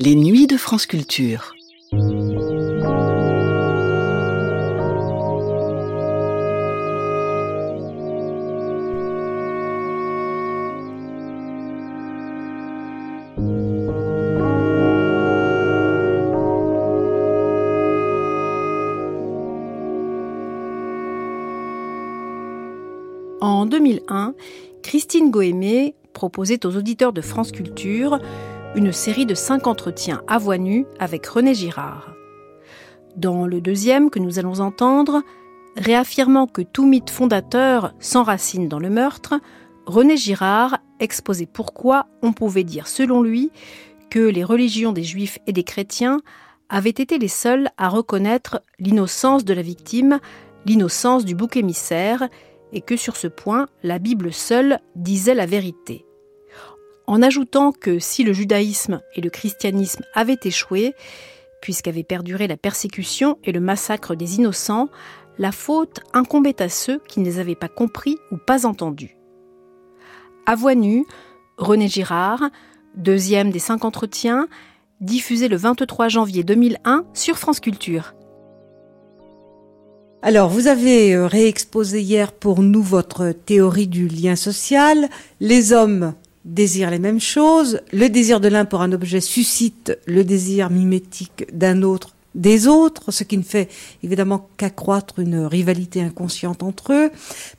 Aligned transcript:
Les 0.00 0.14
nuits 0.14 0.46
de 0.46 0.56
France 0.56 0.86
Culture. 0.86 1.56
En 23.40 23.66
2001, 23.66 24.34
Christine 24.84 25.32
Goémé 25.32 25.96
proposait 26.12 26.64
aux 26.64 26.76
auditeurs 26.76 27.12
de 27.12 27.20
France 27.20 27.50
Culture 27.50 28.20
une 28.74 28.92
série 28.92 29.26
de 29.26 29.34
cinq 29.34 29.66
entretiens 29.66 30.22
à 30.26 30.38
voix 30.38 30.56
avec 30.98 31.26
René 31.26 31.54
Girard. 31.54 32.14
Dans 33.16 33.46
le 33.46 33.60
deuxième 33.60 34.10
que 34.10 34.18
nous 34.18 34.38
allons 34.38 34.60
entendre, 34.60 35.22
réaffirmant 35.76 36.46
que 36.46 36.62
tout 36.62 36.86
mythe 36.86 37.10
fondateur 37.10 37.94
s'enracine 37.98 38.68
dans 38.68 38.78
le 38.78 38.90
meurtre, 38.90 39.40
René 39.86 40.16
Girard 40.16 40.78
exposait 41.00 41.46
pourquoi 41.46 42.06
on 42.22 42.32
pouvait 42.32 42.64
dire 42.64 42.86
selon 42.86 43.22
lui 43.22 43.50
que 44.10 44.20
les 44.20 44.44
religions 44.44 44.92
des 44.92 45.04
juifs 45.04 45.38
et 45.46 45.52
des 45.52 45.64
chrétiens 45.64 46.20
avaient 46.68 46.90
été 46.90 47.18
les 47.18 47.28
seules 47.28 47.68
à 47.78 47.88
reconnaître 47.88 48.62
l'innocence 48.78 49.44
de 49.44 49.54
la 49.54 49.62
victime, 49.62 50.20
l'innocence 50.66 51.24
du 51.24 51.34
bouc 51.34 51.56
émissaire, 51.56 52.28
et 52.72 52.82
que 52.82 52.96
sur 52.96 53.16
ce 53.16 53.28
point, 53.28 53.66
la 53.82 53.98
Bible 53.98 54.32
seule 54.32 54.78
disait 54.94 55.34
la 55.34 55.46
vérité. 55.46 56.04
En 57.08 57.22
ajoutant 57.22 57.72
que 57.72 57.98
si 57.98 58.22
le 58.22 58.34
judaïsme 58.34 59.00
et 59.14 59.22
le 59.22 59.30
christianisme 59.30 60.04
avaient 60.12 60.38
échoué, 60.44 60.94
puisqu'avaient 61.62 62.02
perduré 62.02 62.46
la 62.46 62.58
persécution 62.58 63.38
et 63.44 63.52
le 63.52 63.60
massacre 63.60 64.14
des 64.14 64.36
innocents, 64.36 64.90
la 65.38 65.50
faute 65.50 66.00
incombait 66.12 66.60
à 66.60 66.68
ceux 66.68 67.00
qui 67.08 67.20
ne 67.20 67.24
les 67.24 67.38
avaient 67.38 67.54
pas 67.54 67.70
compris 67.70 68.18
ou 68.30 68.36
pas 68.36 68.66
entendus. 68.66 69.16
À 70.44 70.54
voix 70.54 70.74
René 71.56 71.88
Girard, 71.88 72.42
deuxième 72.94 73.52
des 73.52 73.58
cinq 73.58 73.86
entretiens, 73.86 74.46
diffusé 75.00 75.48
le 75.48 75.56
23 75.56 76.08
janvier 76.08 76.44
2001 76.44 77.06
sur 77.14 77.38
France 77.38 77.60
Culture. 77.60 78.12
Alors, 80.20 80.50
vous 80.50 80.66
avez 80.66 81.14
euh, 81.14 81.26
réexposé 81.26 82.02
hier 82.02 82.32
pour 82.32 82.60
nous 82.60 82.82
votre 82.82 83.30
théorie 83.30 83.86
du 83.86 84.08
lien 84.08 84.36
social. 84.36 85.08
Les 85.40 85.72
hommes 85.72 86.12
désirent 86.48 86.90
les 86.90 86.98
mêmes 86.98 87.20
choses. 87.20 87.80
Le 87.92 88.08
désir 88.08 88.40
de 88.40 88.48
l'un 88.48 88.64
pour 88.64 88.80
un 88.80 88.92
objet 88.92 89.20
suscite 89.20 89.96
le 90.06 90.24
désir 90.24 90.70
mimétique 90.70 91.46
d'un 91.52 91.82
autre 91.82 92.14
des 92.34 92.68
autres, 92.68 93.10
ce 93.10 93.24
qui 93.24 93.36
ne 93.36 93.42
fait 93.42 93.68
évidemment 94.02 94.48
qu'accroître 94.56 95.18
une 95.18 95.44
rivalité 95.46 96.02
inconsciente 96.02 96.62
entre 96.62 96.92
eux. 96.92 97.10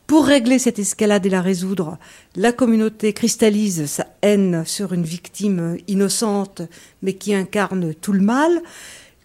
Pour 0.07 0.25
régler 0.25 0.57
cette 0.57 0.79
escalade 0.79 1.25
et 1.25 1.29
la 1.29 1.41
résoudre, 1.41 1.97
la 2.35 2.53
communauté 2.53 3.11
cristallise 3.13 3.87
sa 3.87 4.07
haine 4.21 4.63
sur 4.65 4.93
une 4.93 5.03
victime 5.03 5.77
innocente 5.87 6.61
mais 7.01 7.13
qui 7.13 7.33
incarne 7.33 7.93
tout 7.93 8.13
le 8.13 8.21
mal. 8.21 8.61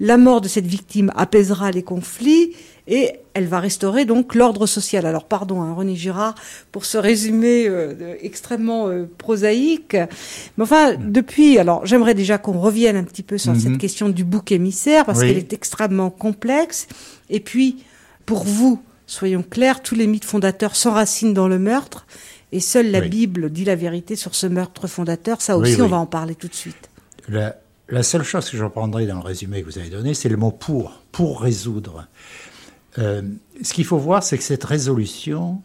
La 0.01 0.17
mort 0.19 0.41
de 0.41 0.49
cette 0.49 0.67
victime 0.67 1.13
apaisera 1.15 1.71
les 1.71 1.85
conflits 1.85 2.53
et 2.87 3.13
elle 3.33 3.47
va 3.47 3.61
restaurer 3.61 4.05
donc 4.05 4.35
l'ordre 4.35 4.67
social. 4.67 5.07
Alors 5.07 5.25
pardon, 5.25 5.63
hein, 5.63 5.73
René 5.75 5.97
Girard, 5.97 6.35
pour 6.71 6.85
ce 6.85 6.99
résumé 6.99 7.67
euh, 7.67 8.15
extrêmement 8.21 8.89
euh, 8.89 9.09
prosaïque. 9.19 9.95
Mais 10.57 10.63
enfin, 10.65 10.95
depuis, 10.95 11.59
alors 11.59 11.87
j'aimerais 11.87 12.15
déjà 12.15 12.37
qu'on 12.39 12.59
revienne 12.61 12.97
un 12.97 13.05
petit 13.05 13.23
peu 13.23 13.39
sur 13.39 13.55
cette 13.57 13.65
Mhm. 13.71 13.79
question 13.79 13.85
question 13.85 14.09
du 14.11 14.25
bouc 14.25 14.51
émissaire, 14.53 15.05
parce 15.05 15.21
Oui. 15.21 15.29
qu'elle 15.29 15.39
est 15.39 15.53
extrêmement 15.53 16.11
complexe. 16.11 16.87
Et 17.31 17.41
puis, 17.41 17.83
pour 18.27 18.45
vous, 18.45 18.83
soyons 19.07 19.43
clairs, 19.43 19.83
tous 19.83 19.95
les 19.95 20.07
mythes 20.07 20.25
fondateurs 20.25 20.75
s'enracinent 20.77 21.35
dans 21.35 21.49
le 21.49 21.59
meurtre, 21.59 22.07
et 22.53 22.61
seule 22.61 22.91
la 22.91 23.01
Oui. 23.01 23.09
Bible 23.09 23.51
dit 23.51 23.65
la 23.65 23.77
vérité 23.77 24.15
sur 24.17 24.35
ce 24.35 24.47
meurtre 24.47 24.87
fondateur. 24.89 25.41
Ça 25.43 25.57
aussi, 25.59 25.77
oui. 25.77 25.83
on 25.83 25.89
va 25.89 25.97
en 25.99 26.07
parler 26.07 26.35
tout 26.35 26.49
de 26.49 26.55
suite. 26.55 26.89
La, 27.29 27.57
la 27.89 28.03
seule 28.03 28.23
chose 28.23 28.49
que 28.49 28.57
je 28.57 28.65
reprendrai 28.65 29.07
dans 29.07 29.17
le 29.17 29.21
résumé 29.21 29.61
que 29.63 29.67
vous 29.67 29.79
avez 29.79 29.91
donné, 29.91 30.15
c'est 30.15 30.29
le 30.29 30.37
mot 30.37 30.51
pour, 30.51 31.01
pour 31.13 31.41
résoudre. 31.43 32.07
Euh, 32.99 33.23
ce 33.63 33.73
qu'il 33.73 33.85
faut 33.85 33.99
voir, 33.99 34.23
c'est 34.23 34.39
que 34.39 34.45
cette 34.45 34.65
résolution 34.65 35.61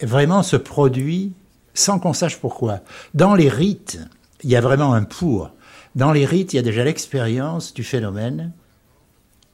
vraiment 0.00 0.42
se 0.42 0.56
produit 0.56 1.32
sans 1.74 1.98
qu'on 1.98 2.12
sache 2.12 2.38
pourquoi. 2.38 2.80
Dans 3.14 3.34
les 3.34 3.48
rites, 3.48 3.98
il 4.42 4.50
y 4.50 4.56
a 4.56 4.60
vraiment 4.60 4.94
un 4.94 5.04
pour. 5.04 5.50
Dans 5.94 6.12
les 6.12 6.24
rites, 6.24 6.52
il 6.52 6.56
y 6.56 6.58
a 6.58 6.62
déjà 6.62 6.84
l'expérience 6.84 7.74
du 7.74 7.82
phénomène 7.84 8.52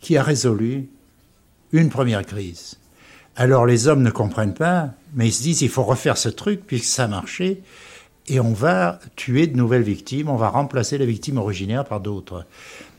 qui 0.00 0.16
a 0.16 0.22
résolu 0.22 0.88
une 1.72 1.88
première 1.88 2.24
crise. 2.24 2.76
Alors 3.36 3.64
les 3.64 3.88
hommes 3.88 4.02
ne 4.02 4.10
comprennent 4.10 4.54
pas, 4.54 4.90
mais 5.14 5.28
ils 5.28 5.32
se 5.32 5.42
disent 5.42 5.62
il 5.62 5.68
faut 5.68 5.84
refaire 5.84 6.18
ce 6.18 6.28
truc 6.28 6.66
puisque 6.66 6.84
ça 6.84 7.04
a 7.04 7.08
marché 7.08 7.62
et 8.28 8.40
on 8.40 8.52
va 8.52 9.00
tuer 9.16 9.46
de 9.46 9.56
nouvelles 9.56 9.82
victimes, 9.82 10.28
on 10.28 10.36
va 10.36 10.48
remplacer 10.48 10.98
les 10.98 11.06
victimes 11.06 11.38
originaires 11.38 11.84
par 11.84 12.00
d'autres. 12.00 12.46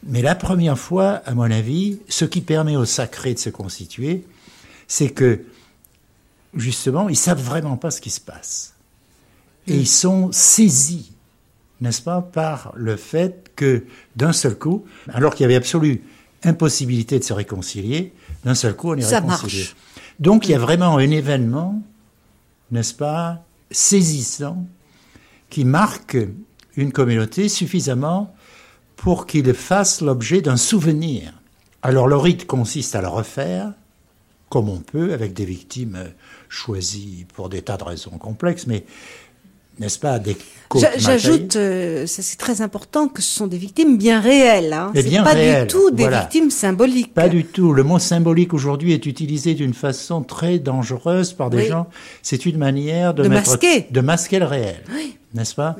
Mais 0.06 0.22
la 0.22 0.35
première 0.35 0.78
fois, 0.78 1.22
à 1.25 1.34
mon 1.34 1.50
avis, 1.50 2.00
ce 2.09 2.25
qui 2.25 2.41
permet 2.41 2.75
au 2.75 2.85
sacré 2.85 3.33
de 3.33 3.39
se 3.39 3.50
constituer, 3.50 4.25
c'est 4.88 5.09
que, 5.09 5.45
justement, 6.56 7.07
ils 7.07 7.16
savent 7.16 7.41
vraiment 7.41 7.78
pas 7.78 7.89
ce 7.89 8.01
qui 8.01 8.09
se 8.09 8.19
passe. 8.19 8.73
Et 9.67 9.78
ils 9.78 9.88
sont 9.88 10.29
saisis, 10.33 11.13
n'est-ce 11.79 12.01
pas, 12.01 12.22
par 12.22 12.73
le 12.75 12.97
fait 12.97 13.50
que, 13.56 13.85
d'un 14.17 14.33
seul 14.33 14.57
coup, 14.57 14.83
alors 15.07 15.33
qu'il 15.35 15.44
y 15.44 15.45
avait 15.45 15.56
absolue 15.56 16.03
impossibilité 16.44 17.17
de 17.17 17.23
se 17.23 17.31
réconcilier, 17.31 18.13
d'un 18.44 18.56
seul 18.56 18.75
coup, 18.75 18.91
on 18.91 18.95
est 18.97 19.01
Ça 19.01 19.22
réconcilié. 19.22 19.59
marche. 19.63 19.75
Donc, 20.19 20.50
il 20.50 20.51
y 20.51 20.56
a 20.56 20.59
vraiment 20.59 20.97
un 20.97 21.09
événement, 21.09 21.81
n'est-ce 22.72 22.94
pas, 22.94 23.41
saisissant, 23.72 24.66
qui 25.53 25.66
marque 25.66 26.18
une 26.78 26.91
communauté 26.91 27.47
suffisamment 27.47 28.34
pour 28.96 29.28
qu'il 29.28 29.53
fasse 29.53 30.02
l'objet 30.02 30.41
d'un 30.41 30.58
souvenir. 30.58 31.31
Alors 31.84 32.08
le 32.08 32.18
rite 32.18 32.47
consiste 32.47 32.96
à 32.96 33.03
le 33.03 33.08
refaire, 33.08 33.74
comme 34.50 34.68
on 34.68 34.80
peut, 34.80 35.13
avec 35.13 35.34
des 35.34 35.46
victimes 35.46 36.12
choisies 36.50 37.28
pour 37.36 37.50
des 37.50 37.62
tas 37.62 37.78
de 37.78 37.84
raisons 37.84 38.18
complexes, 38.18 38.66
mais 38.66 38.84
n'est-ce 39.79 40.00
pas, 40.00 40.19
des 40.19 40.38
J'ajoute, 40.97 41.56
euh, 41.56 42.07
ça, 42.07 42.22
c'est 42.23 42.38
très 42.38 42.61
important, 42.61 43.07
que 43.07 43.22
ce 43.22 43.35
sont 43.35 43.45
des 43.47 43.57
victimes 43.57 43.97
bien 43.97 44.19
réelles. 44.19 44.73
Hein. 44.73 44.91
C'est 44.95 45.03
pas 45.17 45.23
réelles, 45.31 45.67
du 45.67 45.73
tout 45.73 45.91
des 45.91 46.03
voilà. 46.03 46.22
victimes 46.22 46.50
symboliques. 46.50 47.13
Pas 47.13 47.29
du 47.29 47.45
tout. 47.45 47.73
Le 47.73 47.83
mot 47.83 48.00
symbolique 48.00 48.53
aujourd'hui 48.56 48.91
est 48.94 49.06
utilisé 49.06 49.53
d'une 49.53 49.73
façon 49.75 50.23
très 50.23 50.57
dangereuse 50.57 51.33
par 51.33 51.50
des 51.51 51.57
Oui. 51.57 51.67
gens. 51.67 51.88
C'est 52.23 52.45
une 52.47 52.57
manière 52.57 53.13
de, 53.13 53.23
De 53.23 53.28
mettre- 53.29 53.50
masquer. 53.51 53.85
de 53.91 54.01
masquer 54.01 54.39
le 54.39 54.45
réel, 54.45 54.81
Oui. 54.95 55.16
Mm. 55.33 55.38
n'est-ce 55.38 55.53
pas? 55.56 55.75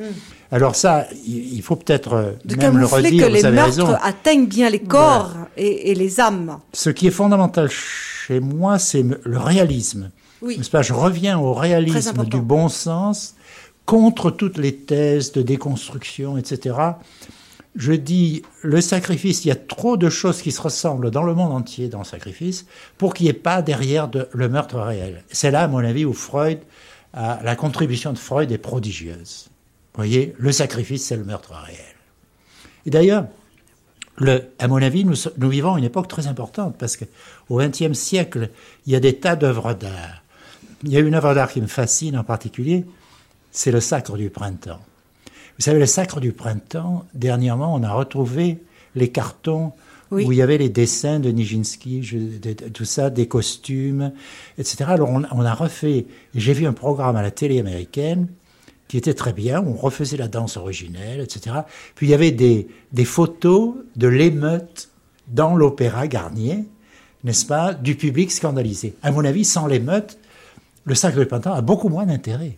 Alors 0.52 0.76
ça, 0.76 1.08
il 1.26 1.62
faut 1.64 1.76
peut-être 1.76 2.14
euh, 2.14 2.32
même 2.58 2.78
le 2.78 2.86
redire. 2.86 3.26
que 3.26 3.32
les 3.32 3.40
vous 3.40 3.46
avez 3.46 3.56
meurtres 3.56 3.84
raison. 3.86 3.98
atteignent 4.04 4.46
bien 4.46 4.70
les 4.70 4.80
corps 4.82 5.32
et, 5.58 5.90
et 5.90 5.96
les 5.96 6.20
âmes. 6.20 6.60
Ce 6.74 6.92
qui 6.92 7.08
est 7.08 7.12
fondamental 7.12 7.68
chez 7.72 8.40
moi, 8.40 8.78
c'est 8.78 9.04
le 9.24 9.38
réalisme. 9.40 10.12
Oui. 10.44 10.60
Pas? 10.72 10.82
Je 10.84 10.94
reviens 10.94 11.40
au 11.40 11.54
réalisme 11.54 12.26
du 12.26 12.40
bon 12.42 12.68
sens 12.70 13.34
contre 13.86 14.32
toutes 14.32 14.58
les 14.58 14.76
thèses 14.76 15.32
de 15.32 15.42
déconstruction, 15.42 16.38
etc. 16.38 16.76
Je 17.76 17.94
dis, 17.94 18.44
le 18.62 18.82
sacrifice, 18.82 19.46
il 19.46 19.48
y 19.48 19.52
a 19.52 19.56
trop 19.56 19.98
de 19.98 20.10
choses 20.10 20.42
qui 20.42 20.52
se 20.52 20.62
ressemblent 20.62 21.10
dans 21.12 21.24
le 21.24 21.34
monde 21.34 21.52
entier 21.52 21.88
dans 21.88 22.00
le 22.00 22.06
sacrifice 22.06 22.66
pour 22.98 23.14
qu'il 23.14 23.26
n'y 23.26 23.32
ait 23.32 23.34
pas 23.34 23.62
derrière 23.62 24.08
de- 24.08 24.28
le 24.32 24.48
meurtre 24.48 24.80
réel. 24.80 25.24
C'est 25.32 25.50
là, 25.52 25.64
à 25.64 25.68
mon 25.68 25.80
avis, 25.80 26.06
où 26.06 26.14
Freud, 26.14 26.60
la 27.14 27.56
contribution 27.56 28.14
de 28.14 28.18
Freud 28.18 28.52
est 28.52 28.58
prodigieuse. 28.58 29.48
Vous 29.94 29.98
voyez, 29.98 30.34
le 30.38 30.52
sacrifice, 30.52 31.06
c'est 31.06 31.18
le 31.18 31.24
meurtre 31.24 31.54
réel. 31.54 31.80
Et 32.86 32.90
d'ailleurs, 32.90 33.26
le, 34.18 34.44
à 34.60 34.68
mon 34.68 34.82
avis, 34.82 35.06
nous, 35.06 35.16
nous 35.38 35.50
vivons 35.50 35.78
une 35.78 35.84
époque 35.84 36.08
très 36.08 36.28
importante 36.28 36.76
parce 36.78 36.98
qu'au 36.98 37.58
XXe 37.58 37.94
siècle, 37.94 38.50
il 38.86 38.94
y 38.94 38.96
a 38.96 39.00
des 39.00 39.16
tas 39.16 39.36
d'œuvres 39.36 39.74
d'art. 39.74 40.24
Il 40.84 40.92
y 40.92 40.98
a 40.98 41.00
une 41.00 41.16
œuvre 41.16 41.34
d'art 41.34 41.52
qui 41.52 41.62
me 41.62 41.68
fascine 41.68 42.18
en 42.18 42.24
particulier, 42.24 42.86
c'est 43.54 43.72
le 43.72 43.80
Sacre 43.80 44.18
du 44.18 44.30
Printemps. 44.30 44.80
Vous 45.58 45.64
savez, 45.64 45.80
le 45.80 45.86
Sacre 45.86 46.20
du 46.20 46.34
Printemps, 46.34 47.06
dernièrement, 47.14 47.74
on 47.74 47.84
a 47.84 47.94
retrouvé 47.94 48.58
les 48.96 49.10
cartons 49.10 49.72
Oui. 50.12 50.26
où 50.26 50.32
il 50.32 50.38
y 50.40 50.42
avait 50.42 50.58
les 50.58 50.70
dessins 50.70 51.20
de 51.20 51.30
Nijinsky, 51.30 52.04
je- 52.04 52.18
de- 52.18 52.54
de- 52.54 52.70
tout 52.70 52.86
ça, 52.86 53.10
des 53.10 53.28
costumes, 53.28 54.12
etc. 54.58 54.86
Alors 54.88 55.10
on, 55.10 55.24
on 55.32 55.42
a 55.46 55.54
refait, 55.54 56.06
j'ai 56.36 56.54
vu 56.54 56.66
un 56.66 56.74
programme 56.74 57.16
à 57.16 57.22
la 57.22 57.32
télé 57.32 57.60
américaine 57.60 58.28
qui 58.88 58.98
était 58.98 59.14
très 59.14 59.34
bien, 59.34 59.62
où 59.62 59.70
on 59.70 59.76
refaisait 59.78 60.18
la 60.18 60.28
danse 60.28 60.58
originelle, 60.58 61.20
etc. 61.22 61.56
Puis 61.96 62.08
il 62.08 62.10
y 62.10 62.14
avait 62.14 62.32
des, 62.32 62.68
des 62.92 63.06
photos 63.06 63.76
de 63.96 64.08
l'émeute 64.08 64.90
dans 65.30 65.56
l'opéra 65.56 66.08
Garnier, 66.08 66.66
n'est-ce 67.24 67.46
pas, 67.46 67.74
du 67.74 67.96
public 67.96 68.32
scandalisé. 68.32 68.94
À 69.02 69.12
mon 69.12 69.24
avis, 69.24 69.46
sans 69.46 69.66
l'émeute, 69.68 70.18
le 70.86 70.94
Sacre 70.96 71.20
du 71.20 71.26
Printemps 71.26 71.54
a 71.54 71.62
beaucoup 71.62 71.90
moins 71.90 72.06
d'intérêt. 72.06 72.58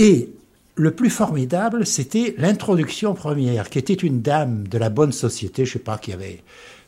Et 0.00 0.30
le 0.76 0.92
plus 0.92 1.10
formidable, 1.10 1.86
c'était 1.86 2.34
l'introduction 2.38 3.12
première, 3.12 3.68
qui 3.68 3.78
était 3.78 3.92
une 3.92 4.22
dame 4.22 4.66
de 4.66 4.78
la 4.78 4.88
bonne 4.88 5.12
société, 5.12 5.66
je 5.66 5.74
sais 5.74 5.78
pas, 5.78 5.98
qui 5.98 6.14
avait 6.14 6.42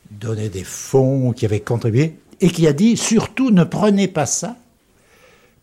donné 0.09 0.49
des 0.49 0.63
fonds, 0.63 1.31
qui 1.31 1.45
avait 1.45 1.59
contribué, 1.59 2.15
et 2.41 2.49
qui 2.49 2.67
a 2.67 2.73
dit 2.73 2.97
surtout 2.97 3.51
ne 3.51 3.63
prenez 3.63 4.07
pas 4.07 4.25
ça 4.25 4.57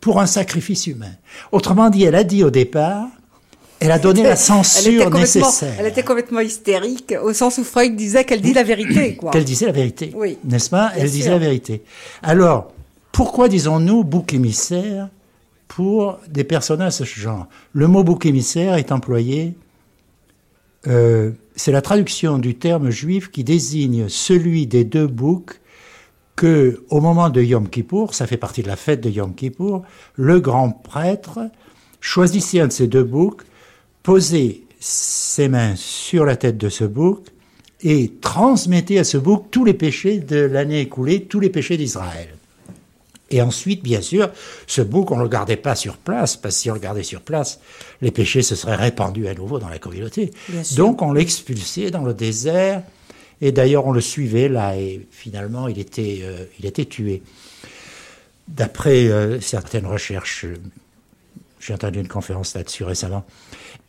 pour 0.01 0.21
un 0.21 0.27
sacrifice 0.27 0.87
humain. 0.87 1.11
Autrement 1.51 1.91
dit, 1.91 2.05
elle 2.05 2.15
a 2.15 2.23
dit 2.23 2.45
au 2.45 2.51
départ, 2.51 3.09
elle 3.81 3.91
a 3.91 3.99
donné 3.99 4.23
la 4.23 4.37
censure 4.37 5.11
nécessaire. 5.11 5.75
Elle 5.81 5.87
était 5.87 6.05
complètement 6.05 6.41
hystérique, 6.41 7.17
au 7.21 7.33
sens 7.33 7.59
où 7.59 7.65
Freud 7.65 7.97
disait 7.97 8.25
qu'elle 8.25 8.43
dit 8.43 8.55
la 8.55 8.63
vérité. 8.63 9.19
Qu'elle 9.33 9.45
disait 9.45 9.67
la 9.67 9.73
vérité. 9.73 10.13
Oui. 10.15 10.39
N'est-ce 10.45 10.71
pas? 10.71 10.93
Elle 10.97 11.11
disait 11.11 11.31
la 11.31 11.39
vérité. 11.39 11.83
Alors, 12.23 12.71
pourquoi 13.11 13.49
disons-nous 13.49 14.05
bouc 14.05 14.35
émissaire 14.35 15.09
pour 15.71 16.19
des 16.29 16.43
personnages 16.43 16.99
de 16.99 17.05
ce 17.05 17.21
genre 17.21 17.47
Le 17.73 17.87
mot 17.87 18.03
bouc 18.03 18.27
émissaire 18.27 18.75
est 18.75 18.91
employé, 18.91 19.55
euh, 20.89 21.31
c'est 21.55 21.71
la 21.71 21.81
traduction 21.81 22.39
du 22.39 22.57
terme 22.57 22.91
juif 22.91 23.31
qui 23.31 23.45
désigne 23.45 24.09
celui 24.09 24.67
des 24.67 24.83
deux 24.83 25.07
boucs 25.07 25.61
que, 26.35 26.83
au 26.91 27.01
moment 27.01 27.31
de 27.31 27.41
Yom 27.41 27.69
Kippour, 27.69 28.15
ça 28.15 28.27
fait 28.27 28.37
partie 28.37 28.63
de 28.63 28.67
la 28.67 28.75
fête 28.75 29.01
de 29.01 29.11
Yom 29.11 29.33
Kippour, 29.33 29.85
le 30.17 30.41
grand 30.41 30.71
prêtre 30.71 31.39
choisissait 32.01 32.59
un 32.59 32.67
de 32.67 32.73
ces 32.73 32.89
deux 32.89 33.05
boucs, 33.05 33.43
posait 34.03 34.63
ses 34.81 35.49
mains 35.49 35.77
sur 35.77 36.25
la 36.25 36.35
tête 36.35 36.59
de 36.59 36.69
ce 36.69 36.83
bouc 36.83 37.29
et 37.83 38.11
transmettait 38.21 38.99
à 38.99 39.05
ce 39.05 39.19
bouc 39.19 39.45
tous 39.53 39.65
les 39.65 39.75
péchés 39.75 40.19
de 40.19 40.41
l'année 40.41 40.81
écoulée, 40.81 41.27
tous 41.27 41.39
les 41.39 41.51
péchés 41.51 41.77
d'Israël. 41.77 42.40
Et 43.31 43.41
ensuite, 43.43 43.83
bien 43.83 44.01
sûr, 44.01 44.31
ce 44.67 44.83
bouc, 44.83 45.13
on 45.13 45.17
ne 45.17 45.23
le 45.23 45.29
gardait 45.29 45.57
pas 45.57 45.77
sur 45.77 45.97
place, 45.97 46.37
parce 46.37 46.57
que 46.57 46.61
si 46.63 46.71
on 46.71 46.75
le 46.75 46.81
gardait 46.81 47.05
sur 47.05 47.21
place, 47.21 47.61
les 48.03 48.11
péchés 48.11 48.43
se 48.43 48.57
seraient 48.57 48.75
répandus 48.75 49.29
à 49.29 49.35
nouveau 49.35 49.61
dans 49.61 49.69
la 49.69 49.79
communauté. 49.79 50.33
Donc 50.75 51.01
on 51.01 51.13
l'expulsait 51.13 51.93
dans 51.93 52.03
le 52.05 52.13
désert, 52.13 52.83
et 53.41 53.53
d'ailleurs 53.53 53.87
on 53.87 53.93
le 53.93 54.01
suivait 54.01 54.49
là, 54.49 54.77
et 54.77 55.07
finalement 55.13 55.69
il 55.69 55.79
était, 55.79 56.21
euh, 56.23 56.45
il 56.59 56.67
était 56.67 56.87
tué. 56.87 57.23
D'après 58.49 59.07
euh, 59.07 59.41
certaines 59.41 59.87
recherches, 59.87 60.45
euh, 60.45 60.57
j'ai 61.61 61.73
entendu 61.73 62.01
une 62.01 62.09
conférence 62.09 62.55
là-dessus 62.55 62.83
récemment. 62.83 63.25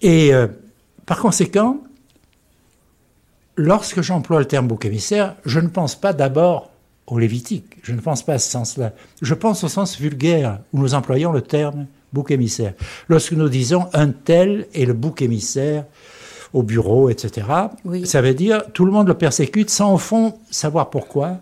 Et 0.02 0.32
par 1.06 1.20
conséquent, 1.20 1.82
lorsque 3.56 4.02
j'emploie 4.02 4.40
le 4.40 4.46
terme 4.46 4.68
bouc 4.68 4.84
émissaire, 4.84 5.36
je 5.46 5.60
ne 5.60 5.70
pense 5.70 5.96
pas 5.96 6.12
d'abord 6.12 6.71
au 7.08 7.20
Lévitique. 7.20 7.78
Je 7.84 7.94
ne 7.94 8.00
pense 8.00 8.24
pas 8.24 8.34
à 8.34 8.40
ce 8.40 8.50
sens-là. 8.50 8.94
Je 9.22 9.34
pense 9.34 9.64
au 9.64 9.68
sens 9.68 9.98
vulgaire 10.00 10.60
où 10.74 10.80
nous 10.80 10.94
employons 10.94 11.32
le 11.32 11.42
terme 11.42 11.88
bouc 12.14 12.32
émissaire. 12.32 12.74
Lorsque 13.08 13.34
nous 13.34 13.50
disons 13.50 13.88
un 13.94 14.10
tel 14.10 14.68
est 14.74 14.86
le 14.86 14.94
bouc 14.94 15.22
émissaire 15.22 15.86
au 16.54 16.64
bureau, 16.64 17.10
etc., 17.10 17.48
ça 18.04 18.22
veut 18.22 18.34
dire 18.34 18.64
tout 18.74 18.86
le 18.86 18.92
monde 18.92 19.08
le 19.08 19.14
persécute 19.14 19.70
sans 19.70 19.94
au 19.94 19.98
fond 19.98 20.38
savoir 20.50 20.90
pourquoi, 20.90 21.40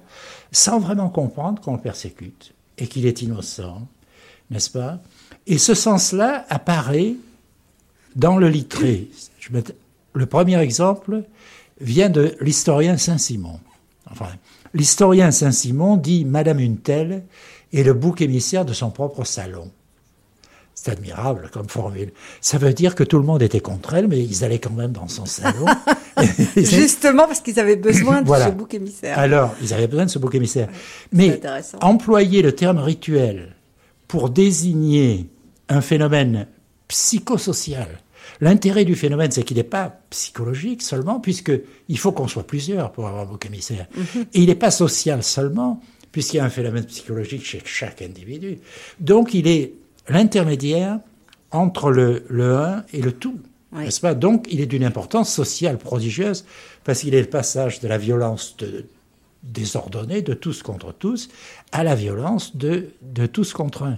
sans 0.52 0.80
vraiment 0.80 1.10
comprendre 1.10 1.62
qu'on 1.62 1.74
le 1.74 1.82
persécute 1.82 2.54
et 2.78 2.88
qu'il 2.88 3.06
est 3.06 3.22
innocent, 3.22 3.88
n'est-ce 4.52 4.70
pas? 4.70 5.00
Et 5.48 5.58
ce 5.58 5.74
sens-là 5.74 6.46
apparaît 6.50 7.16
dans 8.16 8.38
le 8.38 8.50
littré. 8.50 9.10
Le 10.14 10.26
premier 10.26 10.60
exemple 10.60 11.24
vient 11.82 12.10
de 12.10 12.36
l'historien 12.42 12.98
Saint-Simon. 12.98 13.60
Enfin, 14.12 14.30
L'historien 14.74 15.31
Saint-Simon 15.31 15.98
dit 15.98 16.25
Madame 16.25 16.60
une 16.60 16.77
telle 16.77 17.24
est 17.74 17.83
le 17.83 17.94
bouc 17.94 18.21
émissaire 18.21 18.66
de 18.66 18.74
son 18.74 18.89
propre 18.92 19.24
salon. 19.24 19.71
C'est 20.81 20.92
admirable 20.92 21.50
comme 21.51 21.68
formule. 21.68 22.12
Ça 22.39 22.57
veut 22.57 22.74
dire 22.74 22.95
que 22.95 23.04
tout 23.04 23.18
le 23.18 23.25
monde 23.25 23.42
était 23.42 23.60
contre 23.60 23.95
elle, 23.95 24.07
mais 24.07 24.19
ils 24.19 24.45
allaient 24.45 24.60
quand 24.60 24.71
même 24.71 24.94
dans 24.94 25.10
son 25.10 25.25
salon. 25.25 25.66
Justement 26.56 27.27
parce 27.27 27.42
qu'ils 27.42 27.60
avaient 27.60 27.75
besoin 27.75 28.21
de 28.21 28.27
ce 28.33 28.50
bouc 28.50 28.74
émissaire. 28.74 29.19
Alors, 29.19 29.54
ils 29.62 29.74
avaient 29.74 29.88
besoin 29.88 30.06
de 30.06 30.10
ce 30.10 30.19
bouc 30.19 30.36
émissaire. 30.36 30.69
Mais 31.12 31.42
employer 31.81 32.42
le 32.42 32.54
terme 32.54 32.77
rituel 32.77 33.56
pour 34.07 34.30
désigner 34.30 35.30
un 35.68 35.81
phénomène 35.81 36.48
psychosocial 36.88 38.00
L'intérêt 38.42 38.86
du 38.86 38.96
phénomène, 38.96 39.31
c'est 39.31 39.44
qu'il 39.44 39.58
n'est 39.58 39.64
pas 39.64 40.02
psychologique 40.10 40.81
seulement, 40.81 41.20
puisqu'il 41.20 41.98
faut 41.98 42.12
qu'on 42.12 42.28
soit 42.28 42.48
plusieurs 42.48 42.92
pour 42.92 43.08
avoir 43.08 43.24
un 43.24 43.26
bouc 43.26 43.46
émissaire. 43.46 43.88
Mhm. 43.96 44.26
Et 44.34 44.42
il 44.42 44.48
n'est 44.48 44.56
pas 44.56 44.72
social 44.72 45.24
seulement, 45.24 45.81
puisqu'il 46.12 46.38
y 46.38 46.40
a 46.40 46.46
un 46.46 46.50
phénomène 46.50 46.86
psychologique 46.86 47.46
chez 47.46 47.62
chaque 47.66 48.02
individu. 48.02 48.60
Donc 49.00 49.34
il 49.34 49.48
est 49.48 49.74
l'intermédiaire 50.08 51.00
entre 51.52 51.92
le, 51.92 52.24
le 52.30 52.56
un 52.56 52.84
et 52.94 53.02
le 53.02 53.12
tout. 53.12 53.40
N'est-ce 53.72 54.02
pas? 54.02 54.16
Donc 54.16 54.48
il 54.50 54.62
est 54.62 54.66
d'une 54.66 54.84
importance 54.84 55.32
sociale 55.32 55.78
prodigieuse, 55.78 56.46
parce 56.84 57.02
qu'il 57.02 57.14
est 57.14 57.22
le 57.22 57.30
passage 57.30 57.80
de 57.82 57.88
la 57.88 58.00
violence 58.00 58.58
désordonnée 59.44 60.22
de 60.22 60.34
tous 60.34 60.64
contre 60.64 60.92
tous 60.94 61.30
à 61.72 61.84
la 61.84 61.96
violence 61.96 62.58
de, 62.58 62.90
de 63.02 63.25
tous 63.25 63.54
contre 63.54 63.84
un. 63.84 63.98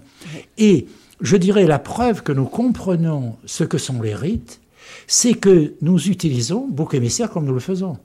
Et 0.58 0.88
je 1.22 1.38
dirais 1.38 1.66
la 1.66 1.80
preuve 1.80 2.24
que 2.24 2.32
nous 2.32 2.46
comprenons 2.46 3.38
ce 3.46 3.64
que 3.64 3.78
sont 3.78 4.02
les 4.02 4.16
rites, 4.16 4.60
c'est 5.08 5.34
que 5.34 5.76
nous 5.82 6.08
utilisons 6.08 6.68
bouc 6.70 6.94
émissaire 6.94 7.30
comme 7.30 7.46
nous 7.46 7.54
le 7.54 7.60
faisons. 7.60 7.98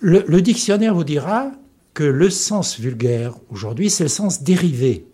Le, 0.00 0.40
dictionnaire 0.40 0.94
vous 0.94 1.04
dira 1.04 1.50
que 1.94 2.04
le 2.04 2.30
sens 2.30 2.78
vulgaire 2.78 3.34
aujourd'hui, 3.50 3.90
c'est 3.90 4.04
le 4.04 4.08
sens 4.08 4.42
dérivé. 4.42 5.06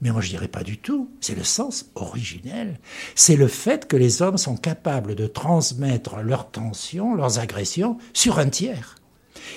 Mais 0.00 0.12
moi, 0.12 0.20
je 0.20 0.28
dirais 0.28 0.48
pas 0.48 0.62
du 0.62 0.78
tout. 0.78 1.10
C'est 1.20 1.36
le 1.36 1.42
sens 1.42 1.86
originel. 1.96 2.78
C'est 3.16 3.34
le 3.34 3.48
fait 3.48 3.88
que 3.88 3.96
les 3.96 4.22
hommes 4.22 4.38
sont 4.38 4.56
capables 4.56 5.16
de 5.16 5.26
transmettre 5.26 6.18
leurs 6.18 6.50
tensions, 6.50 7.16
leurs 7.16 7.40
agressions 7.40 7.98
sur 8.12 8.38
un 8.38 8.48
tiers. 8.48 8.94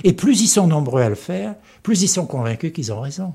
Et 0.03 0.13
plus 0.13 0.41
ils 0.41 0.47
sont 0.47 0.65
nombreux 0.67 1.01
à 1.01 1.09
le 1.09 1.15
faire, 1.15 1.55
plus 1.83 2.01
ils 2.01 2.07
sont 2.07 2.25
convaincus 2.25 2.73
qu'ils 2.73 2.91
ont 2.91 3.01
raison. 3.01 3.33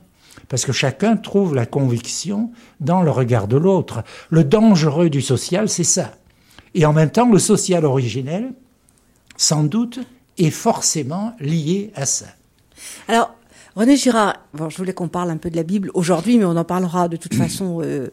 Parce 0.49 0.65
que 0.65 0.73
chacun 0.73 1.17
trouve 1.17 1.55
la 1.55 1.67
conviction 1.67 2.51
dans 2.81 3.03
le 3.03 3.11
regard 3.11 3.49
de 3.49 3.57
l'autre. 3.57 4.05
Le 4.31 4.45
dangereux 4.45 5.11
du 5.11 5.23
social, 5.23 5.69
c'est 5.69 5.85
ça. 5.85 6.13
Et 6.75 6.87
en 6.87 6.93
même 6.93 7.11
temps, 7.11 7.31
le 7.31 7.39
social 7.39 7.85
originel, 7.85 8.53
sans 9.37 9.65
doute, 9.65 10.01
est 10.39 10.51
forcément 10.51 11.35
lié 11.41 11.91
à 11.95 12.07
ça. 12.07 12.27
Alors, 13.09 13.35
René 13.77 13.97
Girard, 13.97 14.37
bon, 14.55 14.71
je 14.71 14.77
voulais 14.79 14.95
qu'on 14.95 15.09
parle 15.09 15.31
un 15.31 15.37
peu 15.37 15.51
de 15.51 15.57
la 15.57 15.63
Bible 15.63 15.91
aujourd'hui, 15.93 16.39
mais 16.39 16.45
on 16.45 16.57
en 16.57 16.65
parlera 16.65 17.09
de 17.09 17.17
toute 17.17 17.35
façon, 17.35 17.81
euh, 17.83 18.09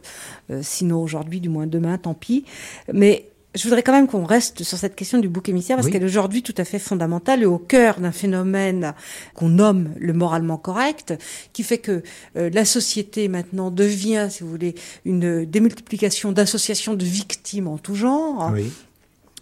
euh, 0.52 0.60
sinon 0.62 1.02
aujourd'hui, 1.02 1.40
du 1.40 1.48
moins 1.48 1.68
demain, 1.68 1.98
tant 1.98 2.14
pis. 2.14 2.44
Mais 2.92 3.30
je 3.56 3.64
voudrais 3.64 3.84
quand 3.84 3.92
même 3.92 4.08
qu'on 4.08 4.26
reste 4.26 4.64
sur 4.64 4.78
cette 4.78 4.96
question 4.96 5.20
du 5.20 5.30
bouc 5.30 5.50
émissaire 5.50 5.78
parce 5.78 5.90
qu'elle 5.90 6.02
est 6.02 6.08
aujourd'hui 6.08 6.44
tout 6.44 6.56
à 6.58 6.66
fait 6.66 6.80
fondamentale 6.80 7.44
et 7.44 7.46
au 7.46 7.58
cœur 7.58 8.00
d'un 8.00 8.12
phénomène 8.12 8.94
qu'on 9.36 9.50
nomme 9.50 9.94
le 9.98 10.14
moralement 10.14 10.58
correct, 10.58 11.14
qui 11.54 11.64
fait 11.64 11.78
que 11.78 12.04
euh, 12.36 12.50
la 12.52 12.66
société 12.66 13.28
maintenant 13.28 13.72
devient, 13.72 14.28
si 14.30 14.44
vous 14.44 14.50
voulez, 14.50 14.76
une 15.06 15.46
démultiplication 15.46 16.32
d'associations 16.32 16.96
de 16.96 17.06
victimes 17.06 17.68
en 17.68 17.78
tout 17.78 17.96
genre. 17.96 18.52
Oui 18.54 18.72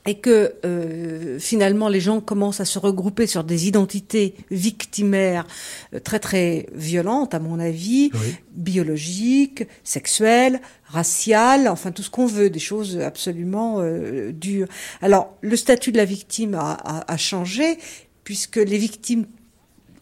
et 0.05 0.15
que 0.15 0.53
euh, 0.65 1.37
finalement 1.39 1.87
les 1.87 1.99
gens 1.99 2.21
commencent 2.21 2.59
à 2.59 2.65
se 2.65 2.79
regrouper 2.79 3.27
sur 3.27 3.43
des 3.43 3.67
identités 3.67 4.35
victimaires 4.49 5.45
euh, 5.93 5.99
très 5.99 6.19
très 6.19 6.67
violentes 6.73 7.33
à 7.33 7.39
mon 7.39 7.59
avis, 7.59 8.11
biologiques, 8.51 9.67
sexuelles, 9.83 10.59
raciales, 10.85 11.67
enfin 11.67 11.91
tout 11.91 12.03
ce 12.03 12.09
qu'on 12.09 12.25
veut, 12.25 12.49
des 12.49 12.59
choses 12.59 12.99
absolument 12.99 13.77
euh, 13.79 14.31
dures. 14.31 14.67
Alors 15.01 15.35
le 15.41 15.55
statut 15.55 15.91
de 15.91 15.97
la 15.97 16.05
victime 16.05 16.55
a, 16.55 16.71
a, 16.71 17.11
a 17.11 17.17
changé 17.17 17.77
puisque 18.23 18.57
les 18.57 18.77
victimes 18.77 19.25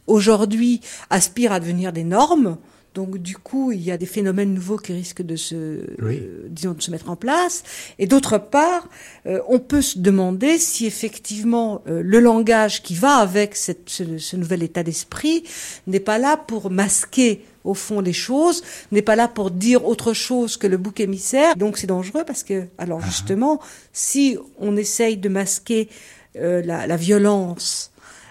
aujourd'hui 0.07 0.81
aspirent 1.09 1.51
à 1.51 1.59
devenir 1.59 1.93
des 1.93 2.03
normes. 2.03 2.57
Donc 2.99 3.17
du 3.17 3.37
coup, 3.37 3.71
il 3.71 3.81
y 3.81 3.91
a 3.91 3.97
des 3.97 4.05
phénomènes 4.05 4.53
nouveaux 4.53 4.75
qui 4.75 4.91
risquent 4.91 5.21
de 5.21 5.37
se, 5.37 5.55
euh, 5.55 6.47
disons, 6.49 6.73
de 6.73 6.81
se 6.81 6.91
mettre 6.91 7.09
en 7.09 7.15
place. 7.15 7.63
Et 7.97 8.07
d'autre 8.07 8.37
part, 8.37 8.89
euh, 9.25 9.39
on 9.47 9.59
peut 9.59 9.81
se 9.81 9.99
demander 9.99 10.57
si 10.57 10.85
effectivement 10.85 11.81
euh, 11.87 12.01
le 12.03 12.19
langage 12.19 12.83
qui 12.83 12.95
va 12.95 13.15
avec 13.15 13.55
cette, 13.55 13.87
ce, 13.87 14.35
nouvel 14.35 14.63
état 14.63 14.83
d'esprit 14.83 15.45
n'est 15.87 16.01
pas 16.01 16.17
là 16.17 16.35
pour 16.35 16.69
masquer 16.71 17.45
au 17.63 17.73
fond 17.73 18.01
les 18.01 18.11
choses, 18.11 18.63
n'est 18.91 19.01
pas 19.01 19.15
là 19.15 19.29
pour 19.29 19.49
dire 19.49 19.85
autre 19.85 20.11
chose 20.11 20.57
que 20.57 20.67
le 20.67 20.75
bouc 20.75 20.99
émissaire. 20.99 21.55
Donc 21.55 21.77
c'est 21.77 21.87
dangereux 21.87 22.25
parce 22.27 22.43
que, 22.43 22.65
alors 22.77 22.99
ah. 23.01 23.07
justement, 23.07 23.61
si 23.93 24.37
on 24.57 24.75
essaye 24.75 25.15
de 25.15 25.29
masquer 25.29 25.87
la, 26.35 26.85
la 26.85 26.97
violence 26.97 27.88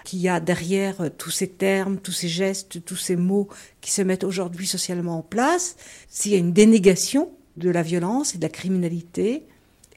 qu'il 0.09 0.19
y 0.19 0.27
a 0.27 0.39
derrière 0.39 1.01
euh, 1.01 1.09
tous 1.15 1.29
ces 1.29 1.47
termes, 1.47 1.97
tous 1.97 2.11
ces 2.11 2.27
gestes, 2.27 2.83
tous 2.83 2.95
ces 2.95 3.15
mots 3.15 3.47
qui 3.79 3.91
se 3.91 4.01
mettent 4.01 4.23
aujourd'hui 4.23 4.65
socialement 4.65 5.19
en 5.19 5.21
place, 5.21 5.75
s'il 6.07 6.31
y 6.31 6.35
a 6.35 6.39
une 6.39 6.51
dénégation 6.51 7.29
de 7.57 7.69
la 7.69 7.83
violence 7.83 8.33
et 8.33 8.39
de 8.39 8.43
la 8.43 8.49
criminalité 8.49 9.43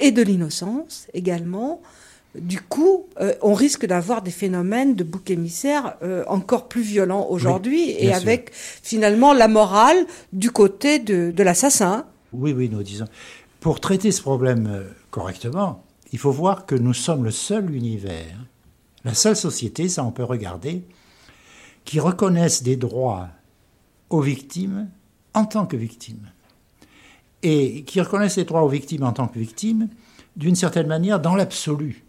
et 0.00 0.11
de 0.11 0.21
l'innocence 0.21 1.07
également, 1.14 1.81
du 2.35 2.61
coup, 2.61 3.07
euh, 3.23 3.33
on 3.40 3.54
risque 3.54 3.87
d'avoir 3.87 4.21
des 4.21 4.31
phénomènes 4.31 4.95
de 4.95 5.04
bouc 5.04 5.31
émissaire 5.31 5.97
euh, 6.02 6.25
encore 6.26 6.69
plus 6.69 6.83
violents 6.83 7.28
aujourd'hui 7.31 7.92
et 7.99 8.12
avec 8.12 8.50
finalement 8.52 9.33
la 9.33 9.49
morale 9.49 10.07
du 10.35 10.50
côté 10.50 10.99
de, 10.99 11.31
de 11.31 11.42
l'assassin. 11.42 12.04
Oui, 12.35 12.52
oui, 12.52 12.69
nous 12.69 12.83
disons. 12.83 13.07
Pour 13.61 13.81
traiter 13.81 14.11
ce 14.12 14.21
problème 14.21 14.85
correctement, 15.11 15.85
il 16.12 16.19
faut 16.19 16.33
voir 16.33 16.66
que 16.66 16.75
nous 16.75 16.95
sommes 16.95 17.25
le 17.25 17.31
seul 17.31 17.75
univers, 17.75 18.37
la 19.04 19.14
seule 19.14 19.37
société, 19.37 19.88
ça 19.88 20.04
on 20.04 20.12
peut 20.12 20.25
regarder, 20.25 20.85
qui 21.85 22.00
reconnaissent 22.00 22.62
des 22.62 22.76
droits 22.76 23.28
aux 24.11 24.21
victimes 24.21 24.88
en 25.35 25.44
tant 25.44 25.66
que 25.66 25.76
victimes. 25.76 26.30
Et 27.42 27.82
qui 27.85 28.00
reconnaissent 28.00 28.37
les 28.37 28.44
droits 28.44 28.62
aux 28.62 28.68
victimes 28.68 29.02
en 29.02 29.12
tant 29.12 29.26
que 29.26 29.38
victimes, 29.38 29.88
d'une 30.37 30.54
certaine 30.54 30.87
manière, 30.87 31.21
dans 31.21 31.35
l'absolu. 31.35 32.04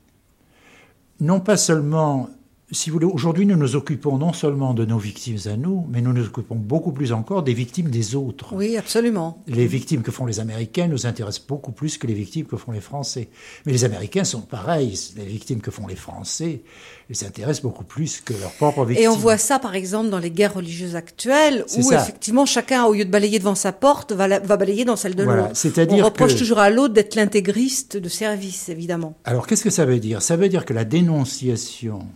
Non 1.20 1.40
pas 1.40 1.58
seulement 1.58 2.30
si 2.74 2.90
vous 2.90 2.96
voulez, 2.96 3.06
aujourd'hui, 3.06 3.46
nous 3.46 3.56
nous 3.56 3.76
occupons 3.76 4.18
non 4.18 4.34
seulement 4.34 4.74
de 4.74 4.86
nos 4.86 4.98
victimes 4.98 5.38
à 5.46 5.56
nous, 5.56 5.86
mais 5.90 6.02
nous 6.02 6.14
nous 6.14 6.26
occupons 6.26 6.56
beaucoup 6.56 6.92
plus 6.92 7.12
encore 7.12 7.44
des 7.44 7.54
victimes 7.54 7.90
des 7.90 8.16
autres. 8.16 8.54
Oui, 8.56 8.78
absolument. 8.78 9.42
Les 9.48 9.68
victimes 9.68 10.02
que 10.02 10.12
font 10.12 10.26
les 10.26 10.40
Américains 10.40 10.88
nous 10.88 11.06
intéressent 11.06 11.46
beaucoup 11.48 11.72
plus 11.72 11.98
que 11.98 12.08
les 12.08 12.14
victimes 12.14 12.46
que 12.46 12.58
font 12.58 12.72
les 12.72 12.82
Français. 12.82 13.30
Mais 13.66 13.72
les 13.72 13.86
Américains 13.86 14.24
sont 14.24 14.42
pareils. 14.42 15.00
Les 15.16 15.26
victimes 15.26 15.62
que 15.62 15.72
font 15.72 15.88
les 15.88 15.96
Français 15.96 16.62
les 17.10 17.24
intéressent 17.24 17.64
beaucoup 17.64 17.84
plus 17.84 18.22
que 18.22 18.34
leurs 18.34 18.54
propres 18.54 18.86
victimes. 18.86 19.06
Et 19.06 19.08
on 19.08 19.16
voit 19.16 19.38
ça, 19.38 19.60
par 19.60 19.76
exemple, 19.76 20.10
dans 20.10 20.20
les 20.20 20.32
guerres 20.32 20.56
religieuses 20.56 20.96
actuelles, 20.96 21.66
où 21.78 21.92
effectivement, 21.92 22.46
chacun, 22.46 22.86
au 22.86 22.94
lieu 22.94 23.06
de 23.06 23.12
balayer 23.12 23.40
devant 23.40 23.56
sa 23.56 23.72
porte, 23.72 24.14
va, 24.14 24.40
va 24.40 24.58
balayer 24.58 24.86
dans 24.86 24.96
celle 24.96 25.16
de 25.16 25.24
l'autre. 25.24 25.50
C'est-à-dire 25.54 26.04
on 26.04 26.06
reproche 26.06 26.36
toujours 26.36 26.60
à 26.60 26.70
l'autre 26.70 26.94
d'être 26.94 27.16
l'intégriste 27.16 27.98
de 27.98 28.10
service, 28.10 28.70
évidemment. 28.70 29.16
Alors, 29.26 29.48
qu'est-ce 29.48 29.64
que 29.64 29.70
ça 29.70 29.86
veut 29.86 30.00
dire? 30.00 30.22
Ça 30.22 30.38
veut 30.38 30.50
dire 30.50 30.66
que 30.66 30.74
la 30.74 30.86
dénonciation 30.86 32.08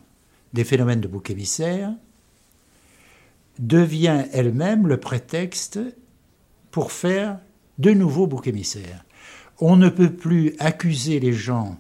des 0.57 0.63
phénomènes 0.63 1.01
de 1.01 1.07
bouc 1.07 1.29
émissaire 1.29 1.91
devient 3.59 4.25
elle-même 4.33 4.87
le 4.87 4.97
prétexte 4.97 5.79
pour 6.71 6.91
faire 6.91 7.37
de 7.77 7.91
nouveaux 7.91 8.25
boucs 8.25 8.47
émissaires. 8.47 9.05
On 9.59 9.75
ne 9.75 9.87
peut 9.87 10.11
plus 10.11 10.55
accuser 10.57 11.19
les 11.19 11.33
gens 11.33 11.79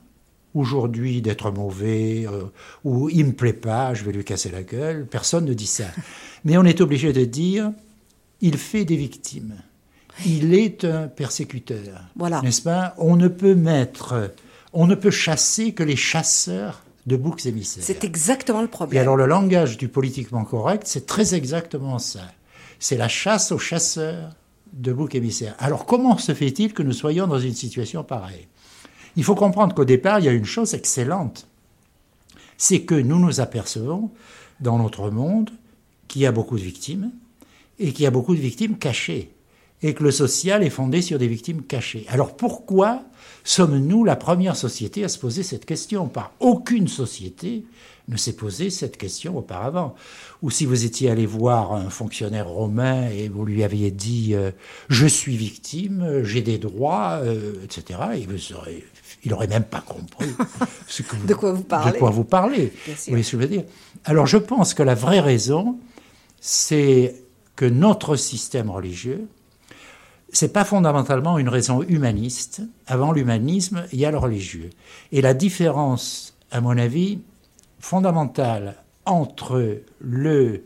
aujourd'hui 0.53 1.23
d'être 1.23 1.51
mauvais 1.51 2.25
euh, 2.27 2.43
ou 2.83 3.09
il 3.09 3.25
me 3.25 3.33
plaît 3.33 3.53
pas, 3.53 3.95
je 3.95 4.03
vais 4.03 4.11
lui 4.11 4.23
casser 4.23 4.51
la 4.51 4.61
gueule. 4.61 5.07
Personne 5.07 5.45
ne 5.45 5.53
dit 5.55 5.67
ça. 5.67 5.87
Mais 6.45 6.55
on 6.57 6.63
est 6.63 6.79
obligé 6.79 7.13
de 7.13 7.25
dire 7.25 7.71
il 8.41 8.57
fait 8.57 8.85
des 8.85 8.95
victimes. 8.95 9.55
Il 10.23 10.53
est 10.53 10.85
un 10.85 11.07
persécuteur. 11.07 12.03
Voilà. 12.15 12.41
N'est-ce 12.43 12.61
pas? 12.61 12.93
On 12.99 13.15
ne 13.15 13.27
peut 13.27 13.55
mettre, 13.55 14.33
on 14.71 14.85
ne 14.85 14.95
peut 14.95 15.11
chasser 15.11 15.73
que 15.73 15.83
les 15.83 15.95
chasseurs 15.95 16.83
de 17.07 17.15
boucs 17.15 17.45
émissaires. 17.45 17.83
C'est 17.83 18.03
exactement 18.03 18.61
le 18.61 18.67
problème. 18.67 18.97
Et 18.97 19.01
alors 19.01 19.15
le 19.15 19.25
langage 19.25 19.77
du 19.77 19.87
politiquement 19.87 20.43
correct, 20.43 20.83
c'est 20.85 21.05
très 21.05 21.33
exactement 21.33 21.99
ça. 21.99 22.31
C'est 22.79 22.97
la 22.97 23.07
chasse 23.07 23.51
aux 23.51 23.57
chasseurs 23.57 24.35
de 24.73 24.91
boucs 24.93 25.15
émissaires. 25.15 25.55
Alors 25.57 25.85
comment 25.85 26.17
se 26.17 26.33
fait-il 26.33 26.73
que 26.73 26.83
nous 26.83 26.93
soyons 26.93 27.25
dans 27.25 27.39
une 27.39 27.55
situation 27.55 28.03
pareille? 28.03 28.47
Il 29.15 29.23
faut 29.23 29.35
comprendre 29.35 29.73
qu'au 29.73 29.85
départ, 29.85 30.19
il 30.19 30.25
y 30.25 30.29
a 30.29 30.33
une 30.33 30.45
chose 30.45 30.73
excellente. 30.73 31.47
C'est 32.57 32.81
que 32.81 32.93
nous 32.93 33.19
nous 33.19 33.39
apercevons 33.39 34.11
dans 34.59 34.77
notre 34.77 35.09
monde 35.09 35.49
qu'il 36.07 36.21
y 36.21 36.25
a 36.25 36.31
beaucoup 36.31 36.57
de 36.57 36.63
victimes 36.63 37.11
et 37.79 37.93
qu'il 37.93 38.03
y 38.03 38.07
a 38.07 38.11
beaucoup 38.11 38.35
de 38.35 38.41
victimes 38.41 38.77
cachées 38.77 39.31
et 39.83 39.93
que 39.93 40.03
le 40.03 40.11
social 40.11 40.63
est 40.63 40.69
fondé 40.69 41.01
sur 41.01 41.19
des 41.19 41.27
victimes 41.27 41.61
cachées. 41.61 42.05
Alors 42.09 42.35
pourquoi 42.35 43.03
sommes-nous 43.43 44.03
la 44.03 44.15
première 44.15 44.55
société 44.55 45.03
à 45.03 45.07
se 45.07 45.19
poser 45.19 45.43
cette 45.43 45.65
question? 45.65 46.07
Par 46.07 46.33
aucune 46.39 46.87
société 46.87 47.65
ne 48.07 48.17
s'est 48.17 48.33
posé 48.33 48.69
cette 48.69 48.97
question 48.97 49.37
auparavant. 49.37 49.93
Ou 50.41 50.49
si 50.49 50.65
vous 50.65 50.85
étiez 50.85 51.09
allé 51.09 51.25
voir 51.25 51.73
un 51.73 51.89
fonctionnaire 51.89 52.47
romain 52.47 53.09
et 53.09 53.27
vous 53.27 53.45
lui 53.45 53.63
aviez 53.63 53.91
dit 53.91 54.33
euh, 54.33 54.51
je 54.89 55.05
suis 55.05 55.35
victime, 55.35 56.23
j'ai 56.23 56.41
des 56.41 56.57
droits, 56.57 57.19
euh, 57.21 57.53
etc., 57.63 57.99
il 58.17 58.27
vous 58.27 58.53
aurait, 58.53 58.83
il 59.23 59.33
aurait 59.33 59.47
même 59.47 59.65
pas 59.65 59.81
compris 59.81 60.29
ce 60.87 61.03
que 61.03 61.15
de 61.27 61.33
quoi 61.33 61.51
vous 61.51 61.63
parlez. 61.63 61.91
De 61.91 61.97
quoi 61.97 62.09
vous 62.09 62.23
parlez. 62.23 62.71
Vous 62.87 62.93
voyez 63.09 63.23
ce 63.23 63.31
que 63.31 63.37
je 63.37 63.41
veux 63.41 63.49
dire? 63.49 63.63
Alors 64.05 64.25
je 64.25 64.37
pense 64.37 64.73
que 64.73 64.83
la 64.83 64.95
vraie 64.95 65.19
raison, 65.19 65.77
c'est 66.39 67.15
que 67.55 67.65
notre 67.65 68.15
système 68.15 68.69
religieux 68.69 69.27
c'est 70.37 70.53
pas 70.53 70.65
fondamentalement 70.65 71.39
une 71.39 71.49
raison 71.49 71.81
humaniste. 71.81 72.61
Avant 72.85 73.11
l'humanisme, 73.11 73.87
il 73.91 73.97
y 73.97 74.05
a 74.05 74.11
le 74.11 74.19
religieux. 74.19 74.69
Et 75.11 75.19
la 75.21 75.33
différence, 75.33 76.37
à 76.51 76.61
mon 76.61 76.77
avis, 76.77 77.21
fondamentale 77.79 78.75
entre 79.05 79.81
le 79.99 80.61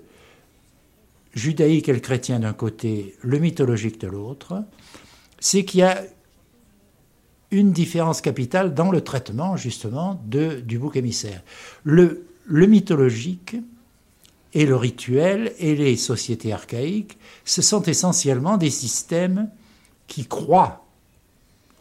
judaïque 1.34 1.88
et 1.88 1.94
le 1.94 2.01
chrétien 2.01 2.42
d'un 2.42 2.51
côté, 2.51 3.16
le 3.22 3.40
mythologique 3.40 4.01
de 4.01 4.08
l'autre, 4.08 4.62
c'est 5.40 5.63
qu'il 5.63 5.80
y 5.80 5.84
a 5.84 6.04
une 7.51 7.72
différence 7.72 8.20
capitale 8.20 8.74
dans 8.74 8.92
le 8.92 9.00
traitement, 9.00 9.56
justement, 9.56 10.22
de, 10.25 10.60
du 10.60 10.80
bouc 10.80 10.98
émissaire. 10.98 11.44
Le, 11.86 12.28
le 12.44 12.68
mythologique 12.68 13.56
et 14.54 14.66
le 14.66 14.75
rituel 14.75 15.54
et 15.60 15.78
les 15.78 15.96
sociétés 15.96 16.51
archaïques, 16.51 17.18
ce 17.46 17.62
sont 17.62 17.84
essentiellement 17.84 18.58
des 18.58 18.70
systèmes 18.70 19.50
qui 20.12 20.25
croient 20.25 20.86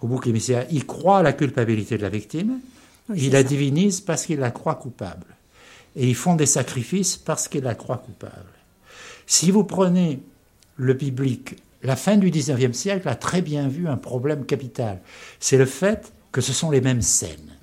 au 0.01 0.07
bouc 0.07 0.29
émissaire. 0.29 0.65
Ils 0.71 0.87
croient 0.87 1.19
à 1.19 1.23
la 1.23 1.33
culpabilité 1.33 1.97
de 1.97 2.03
la 2.03 2.09
victime, 2.09 2.61
ils 3.13 3.33
la 3.33 3.43
divinisent 3.43 4.01
parce 4.01 4.25
qu'ils 4.25 4.39
la 4.39 4.53
croient 4.53 4.77
coupable. 4.77 5.27
Et 5.97 6.09
ils 6.09 6.15
font 6.15 6.37
des 6.37 6.47
sacrifices 6.47 7.17
parce 7.17 7.49
qu'ils 7.49 7.65
la 7.65 7.75
croient 7.75 7.99
coupable. 7.99 8.55
Si 9.27 9.51
vous 9.51 9.65
prenez 9.65 10.21
le 10.77 10.95
biblique, 10.95 11.57
la 11.83 11.97
fin 11.97 12.17
du 12.19 12.31
XIXe 12.31 12.77
siècle 12.79 13.09
a 13.09 13.17
très 13.17 13.43
bien 13.43 13.67
vu 13.67 13.89
un 13.89 13.97
problème 13.97 14.47
capital. 14.47 15.01
C'est 15.41 15.59
le 15.59 15.67
fait 15.67 16.13
que 16.31 16.41
ce 16.41 16.53
sont 16.53 16.71
les 16.71 16.81
mêmes 16.81 17.03
scènes. 17.03 17.57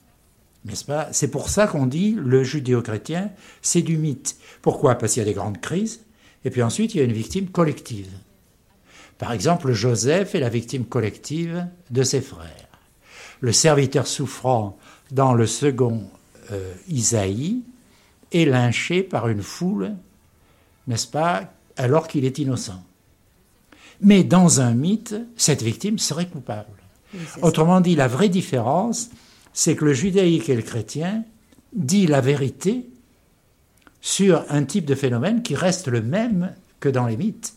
N'est-ce 0.66 0.84
pas? 0.84 1.08
C'est 1.14 1.32
pour 1.32 1.48
ça 1.48 1.68
qu'on 1.68 1.86
dit 1.86 2.18
le 2.20 2.44
judéo-chrétien, 2.44 3.32
c'est 3.62 3.84
du 3.84 3.96
mythe. 3.96 4.36
Pourquoi? 4.62 4.96
Parce 4.96 5.14
qu'il 5.14 5.22
y 5.22 5.26
a 5.26 5.30
des 5.30 5.34
grandes 5.34 5.62
crises, 5.62 6.02
et 6.44 6.50
puis 6.50 6.62
ensuite 6.62 6.94
il 6.94 6.98
y 6.98 7.02
a 7.02 7.06
une 7.06 7.14
victime 7.14 7.48
collective. 7.48 8.10
Par 9.18 9.32
exemple, 9.32 9.72
Joseph 9.72 10.36
est 10.36 10.40
la 10.40 10.50
victime 10.50 10.86
collective 10.86 11.68
de 11.90 12.04
ses 12.04 12.22
frères. 12.22 12.68
Le 13.42 13.52
serviteur 13.52 14.08
souffrant 14.08 14.78
dans 15.12 15.34
le 15.34 15.48
second 15.48 16.04
euh, 16.52 16.74
Isaïe 16.88 17.62
est 18.32 18.46
lynché 18.46 19.04
par 19.04 19.28
une 19.28 19.42
foule, 19.42 19.94
n'est-ce 20.88 21.08
pas, 21.08 21.52
alors 21.78 22.08
qu'il 22.08 22.26
est 22.26 22.40
innocent. 22.40 22.84
Mais 24.02 24.24
dans 24.24 24.62
un 24.62 24.74
mythe, 24.74 25.16
cette 25.36 25.64
victime 25.64 25.98
serait 25.98 26.28
coupable. 26.28 26.70
Autrement 27.42 27.82
dit, 27.82 27.96
la 27.96 28.08
vraie 28.08 28.30
différence, 28.30 29.10
c'est 29.54 29.76
que 29.76 29.86
le 29.86 29.94
judaïque 29.94 30.50
et 30.50 30.56
le 30.56 30.62
chrétien 30.62 31.24
dit 31.74 32.06
la 32.06 32.22
vérité 32.22 32.88
sur 34.02 34.46
un 34.50 34.64
type 34.64 34.86
de 34.86 34.96
phénomène 34.96 35.42
qui 35.42 35.56
reste 35.56 35.88
le 35.88 36.02
même 36.02 36.54
que 36.80 36.90
dans 36.90 37.08
les 37.08 37.18
mythes. 37.18 37.57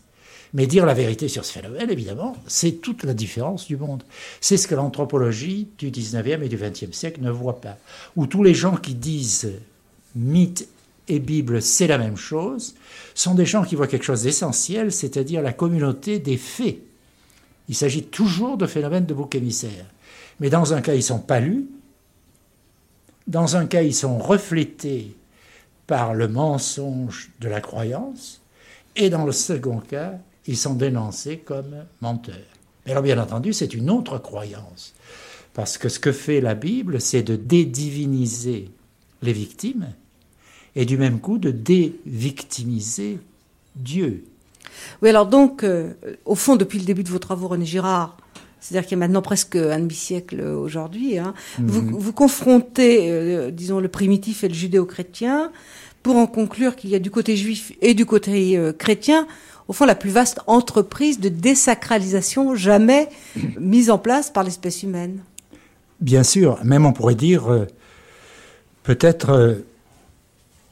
Mais 0.52 0.66
dire 0.66 0.85
la 0.85 0.95
vérité 0.95 1.28
sur 1.28 1.45
ce 1.45 1.52
phénomène, 1.52 1.90
évidemment, 1.90 2.37
c'est 2.47 2.80
toute 2.80 3.04
la 3.04 3.14
différence 3.14 3.66
du 3.66 3.76
monde. 3.76 4.02
C'est 4.40 4.57
ce 4.57 4.66
que 4.66 4.75
l'anthropologie 4.75 5.69
du 5.78 5.90
19e 5.90 6.42
et 6.42 6.49
du 6.49 6.57
20e 6.57 6.92
siècle 6.92 7.21
ne 7.23 7.30
voit 7.30 7.61
pas. 7.61 7.78
Où 8.16 8.26
tous 8.26 8.42
les 8.42 8.54
gens 8.54 8.76
qui 8.76 8.95
disent 8.95 9.52
mythe 10.16 10.69
et 11.07 11.19
Bible, 11.19 11.62
c'est 11.62 11.87
la 11.87 11.99
même 11.99 12.16
chose, 12.16 12.75
sont 13.14 13.35
des 13.35 13.47
gens 13.47 13.64
qui 13.64 13.75
voient 13.75 13.87
quelque 13.87 14.04
chose 14.04 14.23
d'essentiel, 14.23 14.92
c'est-à-dire 14.92 15.42
la 15.42 15.52
communauté 15.52 16.19
des 16.19 16.37
faits. 16.37 16.78
Il 17.69 17.75
s'agit 17.75 18.04
toujours 18.04 18.57
de 18.57 18.66
phénomènes 18.66 19.07
de 19.07 19.14
bouc 19.14 19.35
émissaire. 19.35 19.87
Mais 20.40 20.50
dans 20.50 20.75
un 20.75 20.80
cas, 20.80 20.95
ils 20.95 21.02
sont 21.02 21.19
pas 21.19 21.40
lus. 21.40 21.66
Dans 23.26 23.57
un 23.57 23.66
cas, 23.66 23.83
ils 23.83 23.95
sont 23.95 24.19
reflétés 24.19 25.14
par 25.87 26.14
le 26.14 26.28
mensonge 26.28 27.30
de 27.40 27.49
la 27.49 27.61
croyance. 27.61 28.40
Et 28.97 29.11
dans 29.11 29.25
le 29.25 29.33
second 29.33 29.78
cas, 29.78 30.19
ils 30.47 30.57
sont 30.57 30.75
dénoncés 30.75 31.39
comme 31.39 31.85
menteurs. 32.01 32.37
Mais 32.85 32.93
alors 32.93 33.03
bien 33.03 33.21
entendu, 33.21 33.53
c'est 33.53 33.75
une 33.75 33.91
autre 33.91 34.19
croyance. 34.19 34.95
Parce 35.55 35.79
que 35.79 35.89
ce 35.89 35.99
que 35.99 36.13
fait 36.13 36.41
la 36.41 36.55
Bible, 36.55 37.01
c'est 37.01 37.23
de 37.23 37.37
dédiviniser 37.37 38.71
les 39.23 39.33
victimes 39.33 39.89
et 40.77 40.85
du 40.85 40.97
même 40.97 41.21
coup 41.21 41.39
de 41.39 41.51
dévictimiser 41.51 43.19
Dieu. 43.77 44.25
Oui, 45.03 45.09
alors 45.09 45.27
donc, 45.27 45.65
euh, 45.65 45.93
au 46.25 46.35
fond, 46.35 46.57
depuis 46.57 46.79
le 46.79 46.85
début 46.85 47.03
de 47.03 47.09
vos 47.09 47.19
travaux, 47.19 47.49
René 47.49 47.67
Girard, 47.67 48.17
c'est-à-dire 48.61 48.87
qu'il 48.87 48.97
y 48.97 49.01
a 49.01 49.05
maintenant 49.07 49.23
presque 49.23 49.57
un 49.57 49.79
demi-siècle 49.79 50.41
aujourd'hui, 50.41 51.19
hein, 51.19 51.35
mhm. 51.59 51.67
vous, 51.69 52.13
confrontez, 52.13 53.11
euh, 53.11 53.51
disons, 53.51 53.81
le 53.81 53.89
primitif 53.89 54.45
et 54.45 54.49
le 54.49 54.55
judéo-chrétien 54.55 55.51
pour 56.03 56.17
en 56.17 56.27
conclure 56.27 56.77
qu'il 56.77 56.91
y 56.91 56.95
a 56.95 56.99
du 56.99 57.11
côté 57.11 57.37
juif 57.37 57.73
et 57.83 57.95
du 57.95 58.07
côté 58.07 58.57
euh, 58.57 58.73
chrétien 58.73 59.27
au 59.71 59.73
fond, 59.73 59.87
la 59.87 59.95
plus 59.95 60.11
vaste 60.11 60.41
entreprise 60.49 61.21
de 61.21 61.29
désacralisation 61.29 62.57
jamais 62.57 63.09
mise 63.61 63.89
en 63.89 63.99
place 63.99 64.29
par 64.29 64.43
l'espèce 64.43 64.83
humaine. 64.83 65.21
Bien 66.00 66.25
sûr, 66.25 66.59
même 66.65 66.87
on 66.87 66.93
pourrait 66.93 67.15
dire, 67.15 67.53
euh, 67.53 67.69
peut-être, 68.83 69.31
euh, 69.31 69.55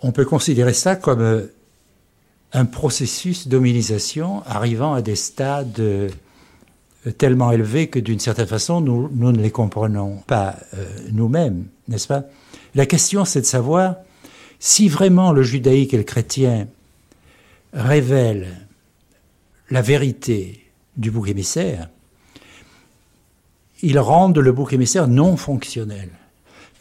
on 0.02 0.10
peut 0.10 0.24
considérer 0.24 0.72
ça 0.72 0.96
comme 0.96 1.20
euh, 1.20 1.46
un 2.52 2.64
processus 2.64 3.46
d'hominisation 3.46 4.42
arrivant 4.46 4.94
à 4.94 5.00
des 5.00 5.14
stades 5.14 5.80
tellement 7.18 7.52
élevés 7.52 7.86
que 7.86 8.00
d'une 8.00 8.18
certaine 8.18 8.48
façon, 8.48 8.80
nous, 8.80 9.08
ne 9.12 9.38
les 9.38 9.52
comprenons 9.52 10.16
pas 10.26 10.56
nous-mêmes, 11.12 11.66
n'est-ce 11.86 12.08
pas? 12.08 12.24
La 12.74 12.86
question, 12.86 13.24
c'est 13.24 13.42
de 13.42 13.46
savoir 13.46 13.94
si 14.58 14.88
vraiment 14.88 15.30
le 15.30 15.44
judaïque 15.44 15.94
et 15.94 15.98
le 15.98 16.02
chrétien 16.02 16.66
révèlent 17.72 18.67
la 19.70 19.82
vérité 19.82 20.64
du 20.96 21.10
bouc 21.10 21.28
émissaire, 21.28 21.88
ils 23.82 23.98
rendent 23.98 24.38
le 24.38 24.52
bouc 24.52 24.72
émissaire 24.72 25.08
non 25.08 25.36
fonctionnel. 25.36 26.10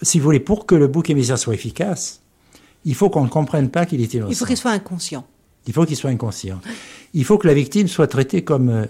Si 0.01 0.20
vous 0.20 0.25
voulez, 0.25 0.39
pour 0.39 0.65
que 0.65 0.75
le 0.75 0.88
bouc 0.88 1.10
émissaire 1.10 1.38
soit 1.38 1.53
efficace, 1.53 2.22
il 2.86 2.96
faut 2.96 3.10
qu'on 3.10 3.24
ne 3.24 3.29
comprenne 3.29 3.70
pas 3.70 3.86
qu'il 3.86 4.01
est 4.01 4.13
innocent. 4.13 4.32
Il 4.32 4.36
faut 4.36 4.46
qu'il 4.46 4.58
soit 4.58 4.72
inconscient. 4.72 5.25
Il 5.67 5.74
faut 5.74 5.86
qu'il 5.86 5.98
soit 5.98 6.10
inconscient. 6.10 6.62
Il 7.13 7.25
faut 7.25 7.38
que 7.38 7.48
la 7.48 7.53
victime 7.53 7.88
soit 7.88 8.08
traitée 8.08 8.44
comme 8.44 8.70
euh, 8.70 8.86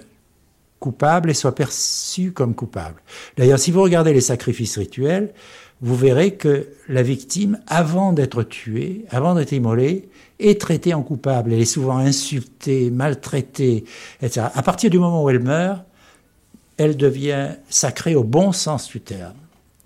coupable 0.80 1.30
et 1.32 1.34
soit 1.34 1.56
perçue 1.56 2.32
comme 2.32 2.54
coupable. 2.54 3.02
D'ailleurs, 3.38 3.60
si 3.60 3.72
vous 3.72 3.82
regardez 3.82 4.14
les 4.14 4.22
sacrifices 4.22 4.78
rituels, 4.78 5.34
vous 5.82 5.96
verrez 5.96 6.36
que 6.36 6.68
la 6.90 7.04
victime, 7.04 7.60
avant 7.68 8.14
d'être 8.14 8.44
tuée, 8.44 9.06
avant 9.10 9.36
d'être 9.36 9.52
immolée, 9.52 10.10
est 10.40 10.60
traitée 10.60 10.94
en 10.94 11.04
coupable. 11.04 11.54
Elle 11.54 11.62
est 11.62 11.66
souvent 11.66 11.98
insultée, 11.98 12.90
maltraitée, 12.90 13.86
etc. 14.22 14.48
À 14.54 14.64
partir 14.64 14.90
du 14.90 14.98
moment 14.98 15.24
où 15.24 15.30
elle 15.30 15.40
meurt, 15.40 15.84
elle 16.78 16.98
devient 16.98 17.50
sacrée 17.70 18.16
au 18.16 18.24
bon 18.24 18.52
sens 18.52 18.88
du 18.90 19.02
terme, 19.02 19.36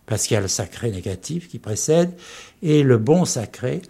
parce 0.05 0.27
qu'il 0.27 0.35
y 0.35 0.37
a 0.37 0.41
le 0.41 0.47
sacré 0.47 0.91
négatif 0.91 1.47
qui 1.47 1.59
précède, 1.59 2.11
et 2.61 2.83
le 2.83 2.97
bon 2.97 3.25
sacré, 3.25 3.81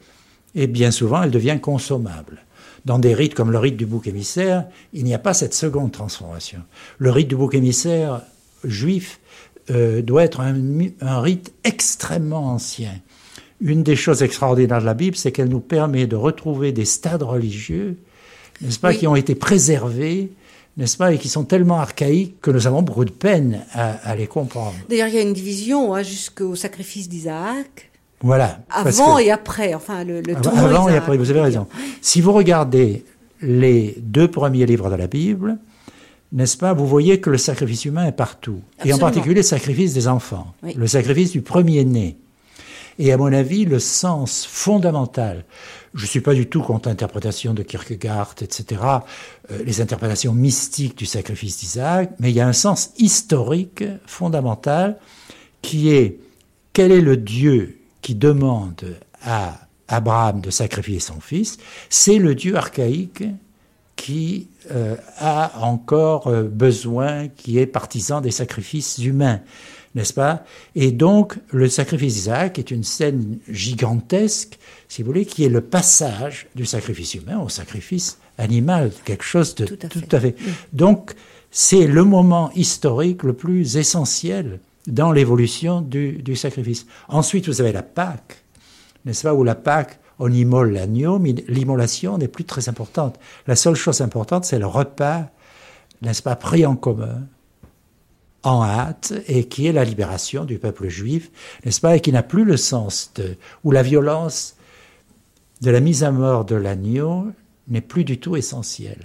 et 0.55 0.67
bien 0.67 0.91
souvent, 0.91 1.24
elle 1.24 1.31
devient 1.31 1.60
consommable. 1.62 2.43
Dans 2.86 3.00
des 3.00 3.13
rites 3.13 3.36
comme 3.36 3.51
le 3.51 3.60
rite 3.60 3.77
du 3.77 3.86
bouc 3.86 4.08
émissaire, 4.08 4.65
il 4.93 5.03
n'y 5.03 5.13
a 5.13 5.20
pas 5.20 5.36
cette 5.36 5.53
seconde 5.53 5.91
transformation. 5.91 6.62
Le 6.98 7.12
rite 7.12 7.27
du 7.27 7.36
bouc 7.36 7.53
émissaire 7.53 8.22
juif 8.63 9.20
euh, 9.72 10.01
doit 10.01 10.24
être 10.24 10.40
un, 10.42 10.56
un 11.01 11.22
rite 11.22 11.54
extrêmement 11.63 12.46
ancien. 12.54 12.92
Une 13.62 13.84
des 13.84 13.96
choses 13.96 14.24
extraordinaires 14.24 14.82
de 14.82 14.86
la 14.86 14.94
Bible, 14.94 15.16
c'est 15.16 15.32
qu'elle 15.32 15.50
nous 15.50 15.60
permet 15.60 16.08
de 16.08 16.16
retrouver 16.16 16.72
des 16.72 16.86
stades 16.86 17.24
religieux, 17.24 17.98
n'est-ce 18.62 18.80
pas, 18.80 18.90
Oui. 18.90 18.98
qui 18.98 19.08
ont 19.08 19.16
été 19.16 19.36
préservés, 19.36 20.32
n'est-ce 20.78 20.98
pas, 20.98 21.13
et 21.13 21.18
qui 21.18 21.30
sont 21.30 21.44
tellement 21.44 21.80
archaïques 21.80 22.42
que 22.42 22.50
nous 22.51 22.66
avons 22.68 22.82
beaucoup 22.82 23.06
de 23.06 23.12
peine 23.12 23.62
à, 23.74 23.92
à 24.10 24.16
les 24.16 24.28
comprendre. 24.28 24.74
D'ailleurs, 24.90 25.08
il 25.10 25.13
y 25.16 25.20
a 25.20 25.22
une 25.22 25.34
division 25.34 25.94
hein, 25.94 26.01
jusqu'au 26.04 26.56
sacrifice 26.56 27.08
d'Isaac, 27.08 27.92
Voilà. 28.22 28.60
Avant 28.72 29.18
et 29.20 29.30
après. 29.32 29.74
Enfin, 29.75 30.04
le, 30.04 30.22
le 30.22 30.36
Avant- 30.38 30.90
et 30.90 30.96
après, 30.96 31.18
vous 31.18 31.30
avez 31.30 31.42
raison. 31.42 31.68
Si 32.01 32.20
vous 32.22 32.32
regardez 32.34 33.04
les 33.44 33.96
deux 34.00 34.28
premiers 34.30 34.66
livres 34.66 34.90
de 34.90 34.96
la 34.96 35.08
Bible, 35.08 35.58
n'est-ce 36.31 36.57
pas, 36.57 36.73
vous 36.73 36.88
voyez 36.88 37.19
que 37.19 37.29
le 37.29 37.38
sacrifice 37.38 37.85
humain 37.85 38.05
est 38.07 38.11
partout. 38.13 38.61
Et 38.85 38.93
en 38.93 38.97
particulier 38.97 39.35
le 39.35 39.41
sacrifice 39.43 39.93
des 39.93 40.07
enfants, 40.07 40.53
Oui. 40.63 40.73
le 40.75 40.88
sacrifice 40.88 41.31
du 41.31 41.41
premier-né. 41.41 42.17
Et 43.00 43.11
à 43.11 43.17
mon 43.17 43.31
avis, 43.33 43.65
le 43.65 43.79
sens 43.79 44.45
fondamental, 44.45 45.45
je 45.93 46.03
ne 46.03 46.07
suis 46.07 46.21
pas 46.21 46.33
du 46.33 46.47
tout 46.47 46.61
contre 46.61 46.89
l'interprétation 46.89 47.53
de 47.53 47.63
Kierkegaard, 47.63 48.35
etc., 48.41 48.81
euh, 49.51 49.63
les 49.65 49.81
interprétations 49.81 50.33
mystiques 50.33 50.97
du 50.97 51.05
sacrifice 51.05 51.57
d'Isaac, 51.59 52.11
mais 52.19 52.31
il 52.31 52.35
y 52.35 52.41
a 52.41 52.47
un 52.47 52.53
sens 52.53 52.91
historique 52.97 53.83
fondamental 54.05 54.97
qui 55.61 55.89
est 55.89 56.19
quel 56.73 56.91
est 56.91 57.01
le 57.01 57.17
Dieu 57.17 57.79
qui 58.01 58.15
demande 58.15 58.97
à 59.23 59.67
Abraham 59.88 60.41
de 60.41 60.50
sacrifier 60.50 61.00
son 61.00 61.19
fils? 61.19 61.57
C'est 61.89 62.17
le 62.17 62.35
Dieu 62.35 62.55
archaïque 62.55 63.23
qui 64.01 64.48
euh, 64.72 64.96
a 65.20 65.60
encore 65.62 66.25
euh, 66.25 66.41
besoin, 66.41 67.27
qui 67.27 67.60
est 67.60 67.67
partisan 67.67 68.20
des 68.20 68.31
sacrifices 68.31 68.98
humains, 68.98 69.41
n'est-ce 69.93 70.13
pas? 70.13 70.43
Et 70.74 70.91
donc, 70.91 71.38
le 71.51 71.70
sacrifice 71.70 72.15
d'Isaac 72.15 72.57
est 72.57 72.72
une 72.72 72.83
scène 72.83 73.37
gigantesque, 73.48 74.57
si 74.90 75.03
vous 75.03 75.05
voulez, 75.05 75.25
qui 75.25 75.44
est 75.44 75.50
le 75.50 75.61
passage 75.61 76.48
du 76.55 76.66
sacrifice 76.66 77.14
humain 77.14 77.37
au 77.42 77.48
sacrifice 77.50 78.18
animal, 78.40 78.92
quelque 79.05 79.24
chose 79.24 79.53
de 79.53 79.66
Tout 79.66 79.77
à 79.83 79.87
tout 79.87 80.00
fait. 80.00 80.16
à 80.16 80.20
fait. 80.20 80.35
Donc, 80.74 81.14
c'est 81.51 81.85
le 81.85 82.03
moment 82.03 82.50
historique 82.55 83.22
le 83.22 83.33
plus 83.33 83.77
essentiel 83.77 84.59
dans 84.87 85.11
l'évolution 85.11 85.79
du, 85.81 86.14
du 86.14 86.35
sacrifice. 86.35 86.87
Ensuite, 87.07 87.48
vous 87.48 87.61
avez 87.61 87.72
la 87.72 87.83
Pâque, 87.83 88.44
n'est-ce 89.05 89.22
pas, 89.22 89.35
où 89.35 89.44
la 89.44 89.53
Pâque, 89.53 90.00
on 90.22 90.31
immole 90.31 90.72
l'agneau, 90.72 91.18
mais 91.18 91.34
l'immolation 91.48 92.20
n'est 92.20 92.27
plus 92.27 92.46
très 92.46 92.70
importante. 92.70 93.20
La 93.48 93.55
seule 93.55 93.75
chose 93.75 94.01
importante, 94.01 94.46
c'est 94.46 94.60
le 94.60 94.68
repas, 94.68 95.25
n'est-ce 96.03 96.22
pas, 96.22 96.36
pris 96.36 96.64
en 96.64 96.75
commun, 96.75 97.24
en 98.44 98.64
hâte, 98.64 99.14
et 99.27 99.46
qui 99.46 99.66
est 99.66 99.72
la 99.72 99.84
libération 99.84 100.46
du 100.46 100.60
peuple 100.60 100.90
juif, 100.90 101.31
n'est-ce 101.66 101.81
pas, 101.81 101.96
et 101.96 102.01
qui 102.01 102.12
n'a 102.12 102.22
plus 102.22 102.46
le 102.46 102.55
sens 102.55 103.12
de, 103.16 103.36
où 103.64 103.72
la 103.72 103.81
violence 103.81 104.55
de 105.62 105.72
la 105.72 105.79
mise 105.79 106.03
à 106.03 106.12
mort 106.12 106.46
de 106.46 106.55
l'agneau 106.55 107.27
n'est 107.68 107.81
plus 107.81 108.03
du 108.03 108.20
tout 108.20 108.36
essentielle. 108.36 109.01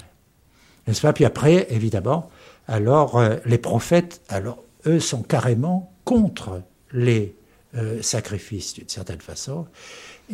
N'est-ce 0.86 1.00
pas 1.00 1.14
Puis 1.14 1.24
après, 1.24 1.66
évidemment, 1.70 2.28
alors 2.68 3.16
euh, 3.16 3.36
les 3.46 3.58
prophètes, 3.58 4.20
alors 4.28 4.62
eux 4.86 5.00
sont 5.00 5.22
carrément 5.22 5.94
contre 6.04 6.60
les 6.92 7.34
euh, 7.74 8.02
sacrifices 8.02 8.74
d'une 8.74 8.88
certaine 8.88 9.20
façon. 9.20 9.66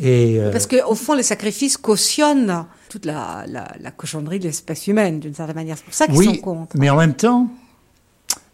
Et 0.01 0.39
euh, 0.39 0.51
Parce 0.51 0.67
qu'au 0.67 0.95
fond, 0.95 1.13
les 1.13 1.23
sacrifices 1.23 1.77
cautionnent 1.77 2.65
toute 2.89 3.05
la, 3.05 3.45
la, 3.47 3.71
la 3.79 3.91
cochonnerie 3.91 4.39
de 4.39 4.45
l'espèce 4.45 4.87
humaine, 4.87 5.19
d'une 5.19 5.33
certaine 5.33 5.55
manière. 5.55 5.77
C'est 5.77 5.85
pour 5.85 5.93
ça 5.93 6.07
qu'ils 6.07 6.17
oui, 6.17 6.25
sont 6.25 6.41
contre. 6.41 6.77
mais 6.77 6.89
en 6.89 6.97
même 6.97 7.13
temps, 7.13 7.47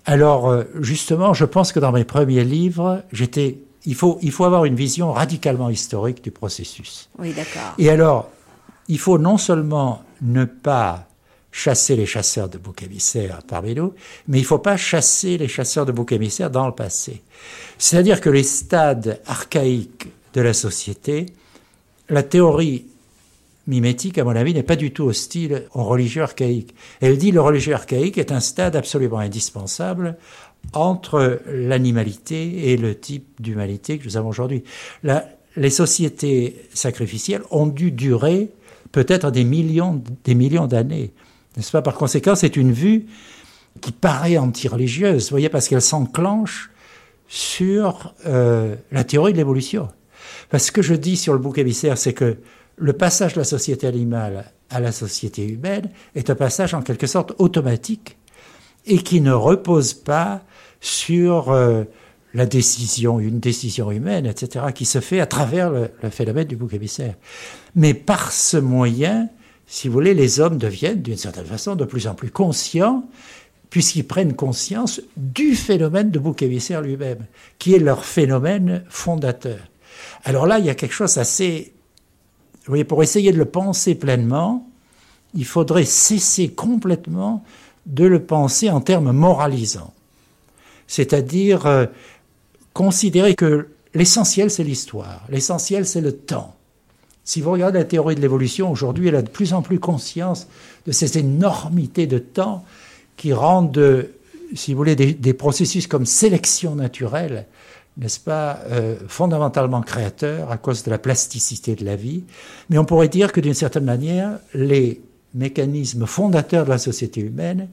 alors 0.06 0.50
euh, 0.50 0.64
justement, 0.82 1.34
je 1.34 1.46
pense 1.46 1.72
que 1.72 1.80
dans 1.80 1.92
mes 1.92 2.04
premiers 2.04 2.44
livres, 2.44 3.04
j'étais, 3.12 3.60
il 3.86 3.96
faut, 3.96 4.18
il 4.22 4.32
faut 4.32 4.46
avoir 4.46 4.66
une 4.66 4.76
vision 4.76 5.12
radicalement 5.12 5.70
historique 5.70 6.24
du 6.24 6.32
processus. 6.32 7.10
Oui, 7.18 7.34
d'accord. 7.34 7.74
Et 7.78 7.90
alors, 7.90 8.30
il 8.88 9.00
faut 9.00 9.18
non 9.18 9.38
seulement 9.38 10.04
ne 10.22 10.46
pas 10.46 11.06
chasser 11.52 11.96
les 11.96 12.06
chasseurs 12.06 12.50
de 12.50 12.58
boucs 12.58 12.84
émissaires 12.84 13.40
parmi 13.48 13.74
nous, 13.76 13.94
mais 14.28 14.40
il 14.40 14.42
ne 14.42 14.48
faut 14.48 14.60
pas 14.60 14.78
chasser 14.78 15.38
les 15.38 15.48
chasseurs 15.48 15.86
de 15.86 15.92
boucs 15.92 16.12
émissaires 16.12 16.52
dans 16.52 16.68
le 16.68 16.74
passé. 16.74 17.22
C'est-à-dire 17.78 18.22
que 18.22 18.30
les 18.30 18.44
stades 18.44 19.20
archaïques 19.26 20.08
de 20.34 20.42
la 20.42 20.54
société, 20.54 21.28
la 22.10 22.24
théorie 22.24 22.86
mimétique, 23.68 24.18
à 24.18 24.24
mon 24.24 24.36
avis, 24.36 24.54
n'est 24.54 24.64
pas 24.64 24.76
du 24.76 24.92
tout 24.92 25.04
hostile 25.04 25.68
au 25.74 25.84
religieux 25.84 26.24
archaïque. 26.24 26.74
Elle 27.02 27.18
dit 27.18 27.32
le 27.32 27.40
religieux 27.40 27.74
archaïque 27.74 28.18
est 28.18 28.32
un 28.32 28.40
stade 28.40 28.76
absolument 28.76 29.20
indispensable 29.20 30.18
entre 30.74 31.42
l'animalité 31.48 32.72
et 32.72 32.78
le 32.78 33.00
type 33.00 33.28
d'humanité 33.40 33.98
que 33.98 34.06
nous 34.06 34.18
avons 34.18 34.30
aujourd'hui. 34.30 34.64
Les 35.56 35.70
sociétés 35.70 36.62
sacrificielles 36.74 37.44
ont 37.52 37.68
dû 37.68 37.92
durer 37.92 38.50
peut-être 38.92 39.32
des 39.32 39.44
millions, 39.44 40.02
des 40.24 40.36
millions 40.36 40.68
d'années. 40.68 41.12
N'est-ce 41.56 41.72
pas? 41.72 41.82
Par 41.82 41.96
conséquent, 41.96 42.36
c'est 42.36 42.56
une 42.56 42.72
vue 42.72 43.06
qui 43.82 43.92
paraît 43.92 44.38
anti-religieuse, 44.38 45.30
voyez, 45.30 45.50
parce 45.50 45.68
qu'elle 45.68 45.82
s'enclenche 45.82 46.72
sur 47.28 48.14
euh, 48.26 48.76
la 48.92 49.04
théorie 49.04 49.34
de 49.34 49.38
l'évolution. 49.38 49.90
Parce 50.50 50.66
que 50.66 50.68
ce 50.68 50.72
que 50.72 50.82
je 50.82 50.96
dis 50.96 51.18
sur 51.18 51.34
le 51.34 51.40
bouc 51.40 51.58
émissaire, 51.58 51.98
c'est 51.98 52.14
que 52.14 52.38
le 52.78 52.94
passage 52.94 53.34
de 53.34 53.40
la 53.40 53.46
société 53.46 53.88
animale 53.88 54.52
à 54.70 54.80
la 54.80 54.92
société 54.92 55.46
humaine 55.46 55.90
est 56.16 56.30
un 56.30 56.36
passage 56.36 56.74
en 56.74 56.82
quelque 56.82 57.08
sorte 57.08 57.34
automatique 57.38 58.18
et 58.86 59.00
qui 59.00 59.22
ne 59.22 59.32
repose 59.32 59.94
pas 59.94 60.42
sur 60.80 61.52
euh, 61.52 61.84
la 62.34 62.46
décision, 62.46 63.20
une 63.20 63.40
décision 63.40 63.92
humaine, 63.92 64.26
etc., 64.26 64.66
qui 64.74 64.86
se 64.86 65.00
fait 65.00 65.20
à 65.20 65.26
travers 65.26 65.72
le, 65.72 65.90
phénomène 66.10 66.48
du 66.48 66.56
bouc 66.56 66.74
émissaire. 66.74 67.16
Mais 67.76 67.94
par 67.94 68.32
ce 68.32 68.58
moyen, 68.58 69.30
si 69.68 69.88
vous 69.88 69.94
voulez, 69.94 70.14
les 70.14 70.40
hommes 70.40 70.58
deviennent 70.58 71.02
d'une 71.02 71.18
certaine 71.18 71.46
façon 71.46 71.76
de 71.76 71.86
plus 71.86 72.08
en 72.08 72.16
plus 72.16 72.32
conscients, 72.32 73.08
puisqu'ils 73.70 74.08
prennent 74.08 74.36
conscience 74.36 75.02
du 75.18 75.56
phénomène 75.56 76.12
de 76.12 76.20
bouc 76.20 76.42
émissaire 76.42 76.82
lui-même, 76.82 77.26
qui 77.58 77.76
est 77.76 77.80
leur 77.80 78.06
phénomène 78.06 78.84
fondateur. 78.90 79.60
Alors 80.24 80.48
là, 80.48 80.60
il 80.60 80.66
y 80.66 80.70
a 80.70 80.76
quelque 80.76 80.94
chose 80.94 81.18
assez... 81.18 81.74
Vous 82.66 82.72
voyez, 82.72 82.84
pour 82.84 83.02
essayer 83.02 83.32
de 83.32 83.38
le 83.38 83.46
penser 83.46 83.96
pleinement, 83.96 84.68
il 85.34 85.46
faudrait 85.46 85.86
cesser 85.86 86.50
complètement 86.50 87.44
de 87.86 88.06
le 88.06 88.24
penser 88.24 88.70
en 88.70 88.82
termes 88.82 89.12
moralisants. 89.12 89.94
C'est-à-dire 90.88 91.66
euh, 91.66 91.86
considérer 92.74 93.36
que 93.36 93.70
l'essentiel, 93.94 94.52
c'est 94.52 94.64
l'histoire, 94.64 95.26
l'essentiel, 95.30 95.86
c'est 95.86 96.02
le 96.02 96.14
temps. 96.14 96.56
Si 97.24 97.42
vous 97.42 97.52
regardez 97.52 97.80
la 97.80 97.86
théorie 97.86 98.16
de 98.16 98.22
l'évolution, 98.22 98.72
aujourd'hui, 98.72 99.08
elle 99.08 99.16
a 99.16 99.22
de 99.22 99.30
plus 99.30 99.54
en 99.54 99.62
plus 99.62 99.80
conscience 99.80 100.48
de 100.86 100.92
cette 100.92 101.16
énormité 101.16 102.08
de 102.08 102.18
temps 102.18 102.66
qui 103.18 103.34
rendent, 103.34 103.78
euh, 103.78 104.16
si 104.56 104.74
vous 104.74 104.78
voulez, 104.78 104.96
des 104.96 105.34
processus 105.34 105.86
comme 105.86 106.06
sélection 106.06 106.76
naturelle, 106.76 107.46
n'est-ce 108.00 108.20
pas, 108.20 108.60
euh, 108.72 108.96
fondamentalement 109.08 109.82
créateurs 109.82 110.52
à 110.52 110.58
cause 110.58 110.84
de 110.84 110.90
la 110.90 110.98
plasticité 110.98 111.76
de 111.76 111.86
la 111.86 111.96
vie. 111.96 112.24
Mais 112.70 112.78
on 112.78 112.86
pourrait 112.86 113.10
dire 113.10 113.32
que 113.32 113.42
d'une 113.42 113.54
certaine 113.54 113.86
manière, 113.86 114.40
les 114.54 115.02
mécanisme 115.34 116.06
fondateur 116.06 116.66
de 116.66 116.70
la 116.70 116.78
société 116.78 117.22
humaine, 117.22 117.70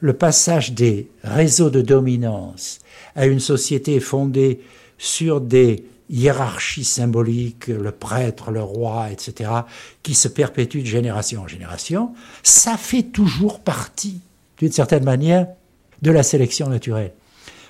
le 0.00 0.12
passage 0.12 0.72
des 0.72 1.08
réseaux 1.24 1.70
de 1.70 1.80
dominance 1.80 2.80
à 3.16 3.26
une 3.26 3.40
société 3.40 3.98
fondée 4.00 4.60
sur 4.98 5.40
des 5.40 5.84
hiérarchies 6.10 6.84
symboliques, 6.84 7.68
le 7.68 7.92
prêtre, 7.92 8.50
le 8.50 8.62
roi, 8.62 9.10
etc., 9.10 9.50
qui 10.02 10.14
se 10.14 10.28
perpétuent 10.28 10.82
de 10.82 10.86
génération 10.86 11.42
en 11.42 11.48
génération, 11.48 12.14
ça 12.42 12.76
fait 12.76 13.02
toujours 13.02 13.60
partie, 13.60 14.20
d'une 14.58 14.72
certaine 14.72 15.04
manière, 15.04 15.46
de 16.00 16.10
la 16.10 16.22
sélection 16.22 16.68
naturelle. 16.68 17.12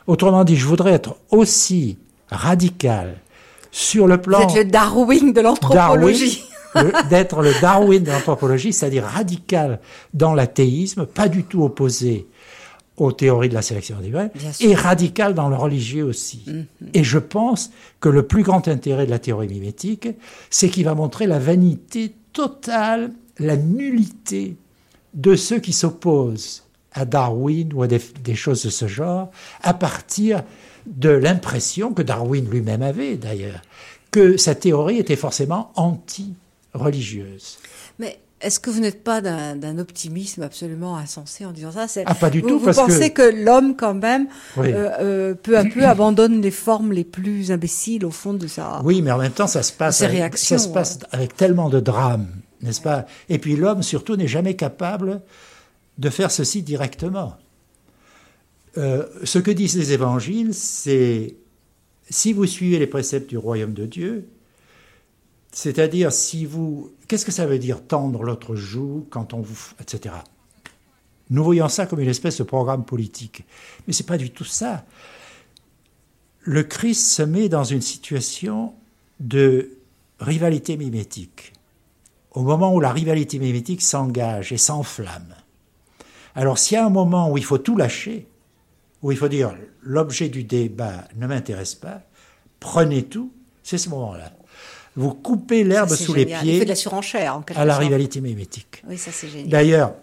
Autrement 0.09 0.43
dit, 0.43 0.57
je 0.57 0.67
voudrais 0.67 0.93
être 0.93 1.17
aussi 1.31 1.99
radical 2.31 3.19
sur 3.71 4.07
le 4.07 4.19
plan... 4.21 4.47
Vous 4.47 4.57
êtes 4.57 4.65
le 4.65 4.71
Darwin 4.71 5.33
de 5.35 5.41
l'anthropologie. 5.43 6.43
D'être 7.11 7.43
le 7.43 7.53
Darwin 7.61 8.03
de 8.03 8.11
l'anthropologie, 8.11 8.73
c'est-à-dire 8.73 9.05
radical 9.05 9.81
dans 10.15 10.33
l'athéisme, 10.33 11.05
pas 11.05 11.29
du 11.29 11.45
tout 11.45 11.63
opposé 11.63 12.27
aux 12.97 13.13
théories 13.13 13.51
de 13.51 13.55
la 13.55 13.61
sélection 13.61 13.97
naturelle, 13.97 14.31
et 14.61 14.75
radical 14.75 15.35
dans 15.35 15.49
le 15.51 15.57
religieux 15.57 16.05
aussi. 16.05 16.43
Mm-hmm. 16.47 16.65
Et 16.95 17.05
je 17.05 17.19
pense 17.19 17.71
que 18.01 18.09
le 18.09 18.23
plus 18.23 18.43
grand 18.43 18.67
intérêt 18.67 19.05
de 19.05 19.11
la 19.11 19.19
théorie 19.19 19.49
mimétique, 19.49 20.09
c'est 20.49 20.71
qu'il 20.71 20.85
va 20.87 20.95
montrer 20.95 21.27
la 21.27 21.39
vanité 21.39 22.15
totale, 22.33 23.13
la 23.39 23.57
nullité 23.57 24.57
de 25.13 25.37
ceux 25.37 25.59
qui 25.59 25.73
s'opposent 25.73 26.65
à 26.93 27.05
Darwin 27.05 27.73
ou 27.75 27.83
à 27.83 27.87
des, 27.87 28.35
choses 28.35 28.65
de 28.65 28.71
ce 28.71 28.89
genre, 28.89 29.31
à 29.63 29.75
partir 29.75 30.43
de 30.87 31.11
l'impression 31.11 31.93
que 31.93 32.03
Darwin 32.03 32.49
lui-même 32.49 32.83
avait 32.83 33.17
d'ailleurs, 33.17 33.63
que 34.11 34.37
sa 34.37 34.55
théorie 34.55 34.99
était 34.99 35.17
forcément 35.17 35.71
anti-religieuse. 35.77 37.59
Mais 37.99 38.19
est-ce 38.41 38.61
que 38.61 38.71
vous 38.71 38.81
n'êtes 38.81 39.03
pas 39.03 39.21
d'un 39.21 39.79
optimisme 39.79 40.43
absolument 40.43 40.97
insensé 40.97 41.45
en 41.45 41.51
disant 41.51 41.73
ça? 41.73 41.87
Ah, 42.07 42.15
pas 42.15 42.31
du 42.31 42.41
vous, 42.41 42.49
tout. 42.49 42.59
Vous 42.61 42.73
pensez 42.73 43.11
que, 43.11 43.45
l'homme, 43.45 43.75
quand 43.77 43.95
même, 43.95 44.29
euh, 44.59 44.91
euh, 45.01 45.35
peu 45.35 45.59
à 45.59 45.65
peu, 45.65 45.85
abandonne 45.85 46.41
les 46.41 46.53
formes 46.53 46.93
les 46.93 47.05
plus 47.05 47.51
imbéciles 47.51 48.05
au 48.05 48.11
fond 48.11 48.35
de 48.35 48.47
sa. 48.47 48.81
Oui, 48.85 49.03
mais 49.03 49.11
en 49.11 49.19
même 49.19 49.33
temps, 49.33 49.49
ça 49.49 49.63
se 49.63 49.73
passe, 49.73 50.03
avec, 50.03 50.39
ça 50.39 50.59
se 50.59 50.69
passe 50.69 51.01
avec 51.11 51.37
tellement 51.37 51.69
de 51.69 51.81
drames, 51.81 52.29
n'est-ce 52.63 52.81
pas? 52.81 53.07
Et 53.29 53.39
puis 53.39 53.57
l'homme, 53.57 53.83
surtout, 53.83 54.17
n'est 54.17 54.29
jamais 54.29 54.55
capable 54.55 55.21
de 55.99 56.11
faire 56.11 56.31
ceci 56.31 56.63
directement. 56.63 57.37
Euh, 58.77 59.07
ce 59.25 59.39
que 59.39 59.51
disent 59.51 59.77
les 59.77 59.93
évangiles, 59.93 60.55
c'est 60.55 61.35
si 62.09 62.33
vous 62.33 62.47
suivez 62.47 62.79
les 62.79 62.87
préceptes 62.87 63.29
du 63.29 63.37
royaume 63.37 63.75
de 63.75 63.87
Dieu, 63.87 64.29
c'est-à-dire 65.53 66.13
si 66.13 66.47
vous... 66.47 66.93
Qu'est-ce 67.09 67.27
que 67.27 67.33
ça 67.33 67.47
veut 67.47 67.59
dire 67.59 67.85
tendre 67.87 68.23
l'autre 68.23 68.55
joue 68.55 69.07
quand 69.11 69.35
on 69.35 69.41
vous... 69.41 69.59
etc. 69.81 70.15
Nous 71.31 71.45
voyons 71.45 71.69
ça 71.69 71.87
comme 71.87 72.01
une 72.01 72.09
espèce 72.09 72.39
de 72.39 72.45
programme 72.45 72.85
politique. 72.85 73.45
Mais 73.87 73.93
ce 73.93 74.03
n'est 74.03 74.07
pas 74.07 74.19
du 74.19 74.31
tout 74.31 74.45
ça. 74.45 74.85
Le 76.43 76.63
Christ 76.63 77.07
se 77.07 77.23
met 77.23 77.49
dans 77.49 77.65
une 77.65 77.83
situation 77.83 78.73
de 79.21 79.73
rivalité 80.21 80.77
mimétique. 80.77 81.53
Au 82.31 82.43
moment 82.43 82.75
où 82.75 82.81
la 82.81 82.93
rivalité 82.93 83.39
mimétique 83.39 83.83
s'engage 83.83 84.53
et 84.53 84.57
s'enflamme, 84.57 85.35
alors 86.39 86.57
s'il 86.57 86.77
y 86.77 86.79
a 86.79 86.87
un 86.87 86.91
moment 86.91 87.33
où 87.33 87.37
il 87.37 87.45
faut 87.45 87.59
tout 87.59 87.77
lâcher, 87.77 88.29
où 89.03 89.11
il 89.11 89.19
faut 89.19 89.27
dire 89.27 89.57
l'objet 89.83 90.29
du 90.29 90.45
débat 90.45 91.09
ne 91.17 91.27
m'intéresse 91.27 91.75
pas, 91.75 92.03
prenez 92.61 93.03
tout, 93.03 93.33
c'est 93.65 93.77
ce 93.77 93.89
moment-là. 93.89 94.31
Vous 94.95 95.15
coupez 95.15 95.65
l'herbe 95.65 95.91
sous 95.91 96.15
les 96.15 96.27
pieds 96.27 96.61
de 96.61 96.69
la 96.69 96.77
surenchère, 96.77 97.43
à 97.57 97.65
la 97.65 97.77
rivalité 97.77 98.21
mimétique. 98.21 98.85
Oui, 98.89 98.97
ça 98.97 99.11
c'est 99.11 99.27
génial. 99.27 99.49
D'ailleurs, 99.49 99.95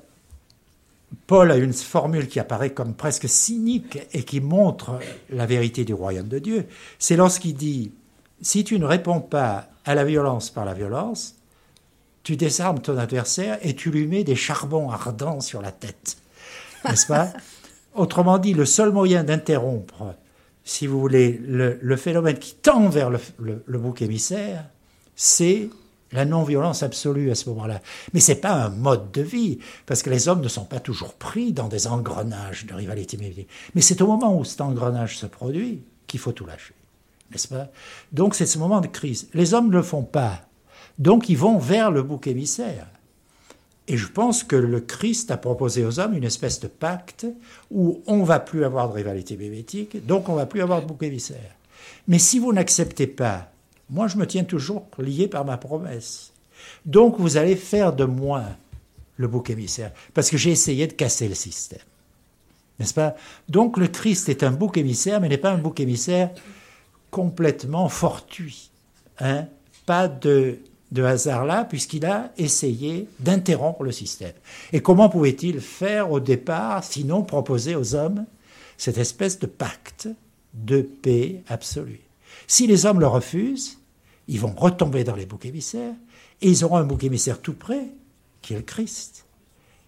Paul 1.26 1.52
a 1.52 1.56
une 1.56 1.72
formule 1.72 2.28
qui 2.28 2.42
apparaît 2.42 2.74
comme 2.74 2.96
presque 2.96 3.30
cynique 3.30 4.00
et 4.12 4.24
qui 4.24 4.42
montre 4.42 5.00
la 5.30 5.46
vérité 5.46 5.86
du 5.86 5.94
royaume 5.94 6.28
de 6.28 6.40
Dieu. 6.40 6.66
C'est 7.00 7.16
lorsqu'il 7.16 7.56
dit, 7.56 7.94
si 8.42 8.66
tu 8.66 8.78
ne 8.78 8.86
réponds 8.86 9.22
pas 9.22 9.70
à 9.86 9.96
la 9.96 10.04
violence 10.04 10.50
par 10.50 10.66
la 10.66 10.74
violence, 10.74 11.36
tu 12.24 12.36
désarmes 12.36 12.82
ton 12.82 12.98
adversaire 12.98 13.58
et 13.62 13.74
tu 13.74 13.90
lui 13.90 14.06
mets 14.06 14.26
des 14.26 14.36
charbons 14.36 14.90
ardents 14.90 15.40
sur 15.40 15.62
la 15.62 15.72
tête 15.72 16.18
n'est-ce 16.90 17.08
pas? 17.08 17.32
Autrement 17.94 18.38
dit, 18.38 18.54
le 18.54 18.66
seul 18.66 18.92
moyen 18.92 19.24
d'interrompre, 19.24 20.16
si 20.64 20.88
vous 20.88 21.00
voulez, 21.00 21.40
le, 21.48 21.96
phénomène 21.96 22.38
qui 22.38 22.56
tend 22.56 22.90
vers 22.90 23.10
le, 23.10 23.78
bouc 23.78 24.02
émissaire, 24.02 24.66
c'est 25.16 25.70
la 26.12 26.26
non-violence 26.26 26.84
absolue 26.84 27.32
à 27.32 27.36
ce 27.36 27.50
moment-là. 27.50 27.82
Mais 28.14 28.20
ce 28.20 28.32
n'est 28.32 28.40
pas 28.40 28.54
un 28.54 28.70
mode 28.70 29.12
de 29.12 29.22
vie, 29.22 29.60
parce 29.86 30.02
que 30.02 30.10
les 30.10 30.28
hommes 30.28 30.42
ne 30.42 30.48
sont 30.48 30.66
pas 30.66 30.80
toujours 30.80 31.14
pris 31.14 31.54
dans 31.54 31.68
des 31.68 31.88
engrenages 31.88 32.66
de 32.66 32.74
rivalité 32.74 33.18
Mais 33.76 33.82
c'est 33.82 34.02
au 34.02 34.08
moment 34.08 34.38
où 34.38 34.44
cet 34.44 34.62
engrenage 34.62 35.18
se 35.18 35.26
produit 35.26 35.84
qu'il 36.08 36.20
faut 36.20 36.32
tout 36.32 36.46
lâcher, 36.46 36.74
n'est-ce 37.32 37.48
pas? 37.48 37.70
Donc 38.12 38.36
c'est 38.36 38.46
ce 38.46 38.58
moment 38.58 38.82
de 38.82 38.88
crise. 38.88 39.28
Les 39.34 39.54
hommes 39.54 39.68
ne 39.68 39.74
le 39.74 39.84
font 39.84 40.04
pas, 40.04 40.42
donc 40.98 41.30
ils 41.30 41.38
vont 41.38 41.60
vers 41.60 41.92
le 41.92 42.04
bouc 42.04 42.28
émissaire. 42.28 42.88
Et 43.88 43.98
je 43.98 44.08
pense 44.08 44.44
que 44.44 44.56
le 44.56 44.82
Christ 44.82 45.30
a 45.30 45.38
proposé 45.38 45.86
aux 45.86 46.00
hommes 46.00 46.16
une 46.16 46.24
espèce 46.24 46.60
de 46.60 46.68
pacte 46.68 47.28
où 47.70 48.02
on 48.08 48.24
va 48.24 48.40
plus 48.40 48.66
avoir 48.66 48.90
de 48.90 48.94
rivalité 48.94 49.38
mimétique, 49.38 50.06
donc 50.06 50.28
on 50.28 50.36
va 50.36 50.48
plus 50.48 50.62
avoir 50.62 50.82
de 50.82 50.88
bouc 50.88 51.04
émissaire. 51.04 51.56
Mais 52.08 52.18
si 52.18 52.40
vous 52.40 52.52
n'acceptez 52.52 53.06
pas, 53.06 53.52
moi 53.90 54.08
je 54.08 54.18
me 54.18 54.26
tiens 54.26 54.44
toujours 54.44 54.88
lié 54.98 55.28
par 55.28 55.46
ma 55.46 55.58
promesse. 55.58 56.32
Donc 56.86 57.20
vous 57.20 57.38
allez 57.38 57.56
faire 57.56 57.94
de 57.94 58.06
moi 58.06 58.44
le 59.18 59.28
bouc 59.28 59.52
émissaire, 59.52 59.92
parce 60.14 60.30
que 60.30 60.38
j'ai 60.38 60.52
essayé 60.52 60.88
de 60.88 60.94
casser 60.94 61.28
le 61.28 61.36
système. 61.36 61.80
N'est-ce 62.80 62.94
pas? 62.94 63.16
Donc 63.48 63.78
le 63.78 63.88
Christ 63.88 64.30
est 64.30 64.44
un 64.44 64.52
bouc 64.52 64.78
émissaire, 64.78 65.22
mais 65.22 65.30
n'est 65.30 65.38
pas 65.38 65.52
un 65.52 65.60
bouc 65.60 65.80
émissaire 65.80 66.32
complètement 67.12 67.88
fortuit. 67.88 68.72
Hein? 69.20 69.46
Pas 69.86 70.08
de 70.08 70.58
de 70.92 71.04
hasard 71.04 71.46
là, 71.46 71.66
puisqu'il 71.66 72.06
a 72.06 72.32
essayé 72.38 73.08
d'interrompre 73.20 73.84
le 73.84 73.92
système. 73.92 74.34
Et 74.72 74.82
comment 74.82 75.10
pouvait-il 75.10 75.60
faire 75.60 76.12
au 76.12 76.20
départ, 76.20 76.84
sinon 76.84 77.24
proposer 77.24 77.76
aux 77.76 77.96
hommes 77.96 78.26
cette 78.78 78.98
espèce 78.98 79.40
de 79.40 79.48
pacte 79.48 80.08
de 80.54 80.82
paix 80.82 81.44
absolue? 81.48 82.02
Si 82.48 82.68
les 82.68 82.86
hommes 82.86 83.00
le 83.00 83.08
refusent, 83.08 83.80
ils 84.28 84.40
vont 84.40 84.54
retomber 84.56 85.04
dans 85.04 85.16
les 85.16 85.26
boucs 85.26 85.46
émissaires, 85.46 85.94
et 86.42 86.50
ils 86.50 86.64
auront 86.64 86.78
un 86.78 86.84
bouc 86.84 87.04
émissaire 87.04 87.42
tout 87.42 87.54
près, 87.54 87.88
qui 88.42 88.54
est 88.54 88.58
le 88.58 88.64
Christ. 88.64 89.26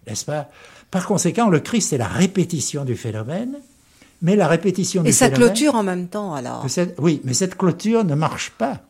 N'est-ce 0.06 0.24
pas? 0.24 0.50
Par 0.90 1.06
conséquent, 1.06 1.48
le 1.48 1.60
Christ 1.60 1.92
est 1.92 1.98
la 1.98 2.08
répétition 2.08 2.84
du 2.84 2.96
phénomène, 2.96 3.58
mais 4.22 4.36
la 4.36 4.48
répétition 4.48 5.02
du 5.02 5.12
phénomène... 5.12 5.32
Et 5.32 5.36
sa 5.36 5.46
clôture 5.46 5.74
en 5.74 5.82
même 5.82 6.08
temps, 6.08 6.34
alors 6.34 6.66
Oui, 6.98 7.20
mais 7.24 7.34
cette 7.34 7.56
clôture 7.56 8.04
ne 8.04 8.14
marche 8.14 8.50
pas. 8.50 8.80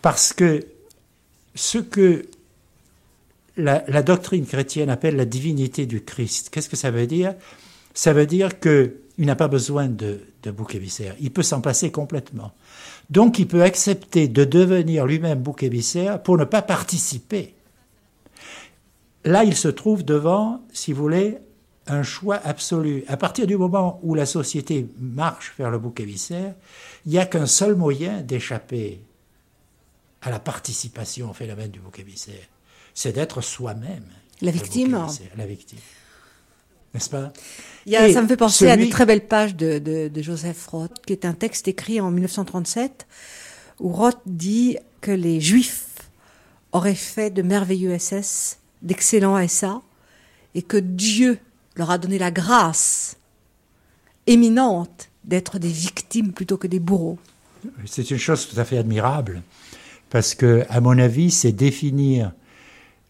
Parce 0.00 0.32
que 0.32 0.64
ce 1.54 1.78
que 1.78 2.26
la, 3.56 4.02
doctrine 4.02 4.46
chrétienne 4.46 4.90
appelle 4.90 5.16
la 5.16 5.24
divinité 5.24 5.86
du 5.86 6.02
Christ. 6.02 6.50
Qu'est-ce 6.50 6.68
que 6.68 6.76
ça 6.76 6.90
veut 6.90 7.06
dire? 7.06 7.34
Ça 7.94 8.12
veut 8.12 8.26
dire 8.26 8.58
qu'il 8.58 8.92
n'a 9.18 9.36
pas 9.36 9.48
besoin 9.48 9.86
de, 9.86 10.20
de 10.42 10.50
bouc 10.50 10.74
émissaire. 10.74 11.14
Il 11.20 11.30
peut 11.30 11.42
s'en 11.42 11.60
passer 11.60 11.92
complètement. 11.92 12.52
Donc 13.10 13.38
il 13.38 13.46
peut 13.46 13.62
accepter 13.62 14.28
de 14.28 14.44
devenir 14.44 15.06
lui-même 15.06 15.40
bouc 15.40 15.62
émissaire 15.62 16.22
pour 16.22 16.36
ne 16.36 16.44
pas 16.44 16.62
participer. 16.62 17.54
Là, 19.24 19.44
il 19.44 19.56
se 19.56 19.68
trouve 19.68 20.04
devant, 20.04 20.60
si 20.72 20.92
vous 20.92 21.02
voulez, 21.02 21.38
un 21.86 22.02
choix 22.02 22.40
absolu. 22.44 23.04
À 23.08 23.16
partir 23.16 23.46
du 23.46 23.56
moment 23.56 24.00
où 24.02 24.14
la 24.14 24.26
société 24.26 24.86
marche 24.98 25.54
vers 25.58 25.70
le 25.70 25.78
bouc 25.78 26.00
émissaire, 26.00 26.54
il 27.06 27.12
n'y 27.12 27.18
a 27.18 27.26
qu'un 27.26 27.46
seul 27.46 27.74
moyen 27.74 28.20
d'échapper 28.22 29.00
à 30.24 30.30
la 30.30 30.38
participation 30.38 31.30
au 31.30 31.34
phénomène 31.34 31.70
du 31.70 31.78
bouc 31.78 31.98
émissaire. 31.98 32.46
C'est 32.94 33.12
d'être 33.12 33.40
soi-même. 33.40 34.04
La 34.40 34.50
victime 34.50 35.06
La 35.36 35.46
victime. 35.46 35.78
N'est-ce 36.94 37.10
pas? 37.10 37.32
Ça 37.86 38.22
me 38.22 38.28
fait 38.28 38.36
penser 38.36 38.70
à 38.70 38.76
des 38.76 38.88
très 38.88 39.04
belles 39.04 39.26
pages 39.26 39.54
de, 39.54 39.78
de, 39.78 40.22
Joseph 40.22 40.66
Roth, 40.68 40.92
qui 41.06 41.12
est 41.12 41.24
un 41.24 41.32
texte 41.32 41.68
écrit 41.68 42.00
en 42.00 42.10
1937, 42.10 43.06
où 43.80 43.90
Roth 43.90 44.20
dit 44.26 44.78
que 45.00 45.10
les 45.10 45.40
Juifs 45.40 46.08
auraient 46.72 46.94
fait 46.94 47.30
de 47.30 47.42
merveilleux 47.42 47.98
SS, 47.98 48.58
d'excellents 48.82 49.46
SA, 49.48 49.82
et 50.54 50.62
que 50.62 50.76
Dieu 50.76 51.38
leur 51.76 51.90
a 51.90 51.98
donné 51.98 52.18
la 52.18 52.30
grâce 52.30 53.16
éminente 54.26 55.10
d'être 55.24 55.58
des 55.58 55.68
victimes 55.68 56.32
plutôt 56.32 56.56
que 56.56 56.68
des 56.68 56.78
bourreaux. 56.78 57.18
C'est 57.86 58.10
une 58.10 58.18
chose 58.18 58.48
tout 58.48 58.58
à 58.60 58.64
fait 58.64 58.78
admirable 58.78 59.42
parce 60.10 60.34
que, 60.34 60.64
à 60.68 60.80
mon 60.80 60.98
avis, 60.98 61.30
c'est 61.30 61.52
définir 61.52 62.32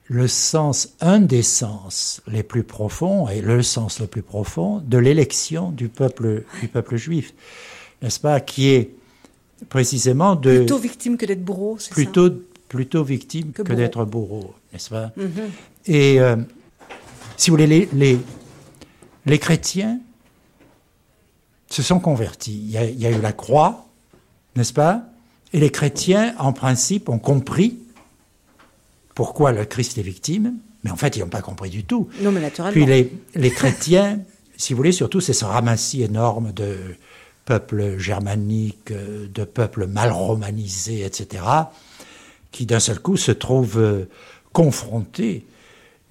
le 0.06 0.28
sens, 0.28 0.94
un 1.00 1.20
des 1.20 1.42
sens 1.42 2.22
les 2.26 2.42
plus 2.42 2.62
profonds, 2.62 3.28
et 3.28 3.40
le 3.40 3.62
sens 3.62 4.00
le 4.00 4.06
plus 4.06 4.22
profond, 4.22 4.82
de 4.84 4.98
l'élection 4.98 5.70
du 5.70 5.88
peuple, 5.88 6.44
du 6.60 6.68
peuple 6.68 6.96
juif, 6.96 7.32
n'est-ce 8.02 8.20
pas, 8.20 8.40
qui 8.40 8.68
est 8.68 8.90
précisément 9.70 10.36
de... 10.36 10.58
Plutôt 10.58 10.78
victime 10.78 11.16
que 11.16 11.24
d'être 11.24 11.42
bourreau, 11.42 11.78
c'est 11.78 11.92
plutôt, 11.92 12.28
ça? 12.28 12.34
Plutôt 12.68 13.02
victime 13.02 13.52
que, 13.52 13.62
d'être 13.62 14.04
bourreau, 14.04 14.54
n'est-ce 14.72 14.90
pas? 14.90 15.12
Mm-hmm. 15.16 15.48
Et 15.86 16.20
euh, 16.20 16.36
si 17.36 17.48
vous 17.48 17.54
voulez, 17.54 17.66
les, 17.66 17.88
les, 17.94 18.18
les 19.24 19.38
chrétiens 19.38 20.00
se 21.70 21.82
sont 21.82 21.98
convertis. 21.98 22.60
Il 22.62 22.70
y, 22.70 22.76
a, 22.76 22.84
il 22.84 23.00
y 23.00 23.06
a 23.06 23.10
eu 23.10 23.20
la 23.20 23.32
croix, 23.32 23.86
n'est-ce 24.54 24.72
pas? 24.72 25.04
Et 25.54 25.60
les 25.60 25.70
chrétiens, 25.70 26.34
en 26.38 26.52
principe, 26.52 27.08
ont 27.08 27.20
compris 27.20 27.78
pourquoi 29.14 29.52
le 29.52 29.64
Christ 29.64 29.96
est 29.98 30.02
victime, 30.02 30.54
mais 30.82 30.90
en 30.90 30.96
fait, 30.96 31.16
ils 31.16 31.20
n'ont 31.20 31.28
pas 31.28 31.42
compris 31.42 31.70
du 31.70 31.84
tout. 31.84 32.08
Non, 32.20 32.32
mais 32.32 32.40
naturellement. 32.40 32.72
Puis 32.72 32.84
les, 32.86 33.12
les 33.36 33.50
chrétiens, 33.52 34.18
si 34.56 34.72
vous 34.72 34.78
voulez, 34.78 34.90
surtout, 34.90 35.20
c'est 35.20 35.32
ce 35.32 35.44
ramassis 35.44 36.02
énorme 36.02 36.50
de 36.50 36.76
peuples 37.44 37.98
germaniques, 37.98 38.92
de 38.92 39.44
peuples 39.44 39.86
mal 39.86 40.10
romanisés, 40.10 41.04
etc., 41.04 41.44
qui 42.50 42.66
d'un 42.66 42.80
seul 42.80 42.98
coup 42.98 43.16
se 43.16 43.30
trouvent 43.30 43.78
euh, 43.78 44.08
confrontés, 44.52 45.46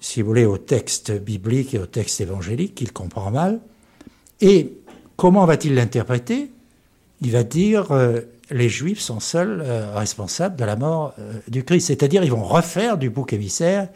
si 0.00 0.22
vous 0.22 0.28
voulez, 0.28 0.46
au 0.46 0.56
texte 0.56 1.12
biblique 1.12 1.74
et 1.74 1.78
au 1.78 1.86
texte 1.86 2.22
évangélique 2.22 2.74
qu'il 2.74 2.92
comprend 2.92 3.30
mal. 3.30 3.60
Et 4.40 4.72
comment 5.18 5.44
va-t-il 5.44 5.74
l'interpréter? 5.74 6.50
Il 7.20 7.32
va 7.32 7.42
dire 7.42 7.92
euh, 7.92 8.20
les 8.54 8.68
Juifs 8.68 9.00
sont 9.00 9.18
seuls 9.18 9.62
euh, 9.64 9.92
responsables 9.94 10.54
de 10.54 10.64
la 10.64 10.76
mort 10.76 11.12
euh, 11.18 11.32
du 11.48 11.64
Christ, 11.64 11.88
c'est-à-dire 11.88 12.22
ils 12.22 12.30
vont 12.30 12.44
refaire 12.44 12.96
du 12.96 13.10
bouc 13.10 13.32
émissaire 13.32 13.88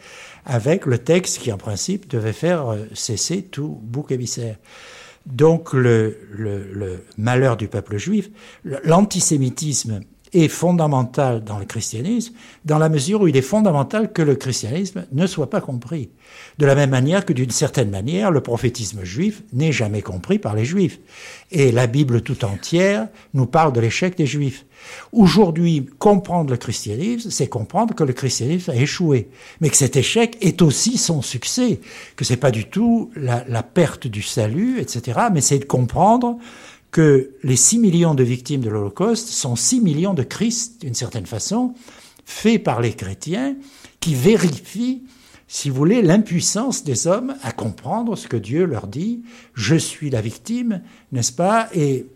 avec 0.45 0.85
le 0.85 0.97
texte 0.97 1.39
qui 1.39 1.51
en 1.53 1.57
principe 1.57 2.09
devait 2.09 2.33
faire 2.33 2.67
euh, 2.67 2.85
cesser 2.93 3.41
tout 3.41 3.79
bouc 3.81 4.11
émissaire. 4.11 4.57
Donc 5.25 5.71
le, 5.71 6.17
malheur 7.17 7.55
du 7.55 7.69
peuple 7.69 7.97
juif, 7.97 8.29
l'antisémitisme 8.83 10.01
est 10.33 10.47
fondamental 10.47 11.43
dans 11.43 11.57
le 11.57 11.65
christianisme, 11.65 12.33
dans 12.65 12.77
la 12.77 12.89
mesure 12.89 13.21
où 13.21 13.27
il 13.27 13.37
est 13.37 13.41
fondamental 13.41 14.11
que 14.11 14.21
le 14.21 14.35
christianisme 14.35 15.05
ne 15.11 15.27
soit 15.27 15.49
pas 15.49 15.61
compris. 15.61 16.09
De 16.57 16.65
la 16.65 16.75
même 16.75 16.91
manière 16.91 17.25
que 17.25 17.33
d'une 17.33 17.51
certaine 17.51 17.89
manière, 17.89 18.31
le 18.31 18.41
prophétisme 18.41 19.03
juif 19.03 19.43
n'est 19.53 19.71
jamais 19.71 20.01
compris 20.01 20.39
par 20.39 20.55
les 20.55 20.65
juifs. 20.65 20.99
Et 21.51 21.71
la 21.71 21.87
Bible 21.87 22.21
tout 22.21 22.45
entière 22.45 23.07
nous 23.33 23.45
parle 23.45 23.73
de 23.73 23.79
l'échec 23.79 24.15
des 24.15 24.27
juifs. 24.27 24.65
Aujourd'hui, 25.11 25.89
comprendre 25.97 26.51
le 26.51 26.57
christianisme, 26.57 27.29
c'est 27.31 27.47
comprendre 27.47 27.95
que 27.95 28.03
le 28.03 28.13
christianisme 28.13 28.71
a 28.71 28.75
échoué, 28.75 29.29
mais 29.61 29.69
que 29.69 29.75
cet 29.75 29.95
échec 29.95 30.37
est 30.41 30.61
aussi 30.61 30.97
son 30.97 31.21
succès, 31.21 31.79
que 32.15 32.23
c'est 32.23 32.37
pas 32.37 32.51
du 32.51 32.65
tout 32.65 33.11
la, 33.15 33.43
la 33.47 33.63
perte 33.63 34.07
du 34.07 34.21
salut, 34.21 34.79
etc., 34.79 35.19
mais 35.33 35.41
c'est 35.41 35.59
de 35.59 35.65
comprendre 35.65 36.37
que 36.91 37.31
les 37.43 37.55
6 37.55 37.79
millions 37.79 38.15
de 38.15 38.23
victimes 38.23 38.61
de 38.61 38.69
l'Holocauste 38.69 39.27
sont 39.27 39.55
6 39.55 39.81
millions 39.81 40.13
de 40.13 40.23
Christ, 40.23 40.81
d'une 40.81 40.95
certaine 40.95 41.25
façon, 41.25 41.73
faits 42.25 42.63
par 42.63 42.81
les 42.81 42.93
chrétiens, 42.93 43.55
qui 43.99 44.15
vérifient, 44.15 45.03
si 45.47 45.69
vous 45.69 45.75
voulez, 45.75 46.01
l'impuissance 46.01 46.83
des 46.83 47.07
hommes 47.07 47.35
à 47.41 47.51
comprendre 47.51 48.15
ce 48.15 48.27
que 48.27 48.37
Dieu 48.37 48.65
leur 48.65 48.87
dit. 48.87 49.23
Je 49.53 49.75
suis 49.75 50.09
la 50.09 50.21
victime, 50.21 50.81
n'est-ce 51.11 51.31
pas? 51.31 51.69
Et 51.73 52.07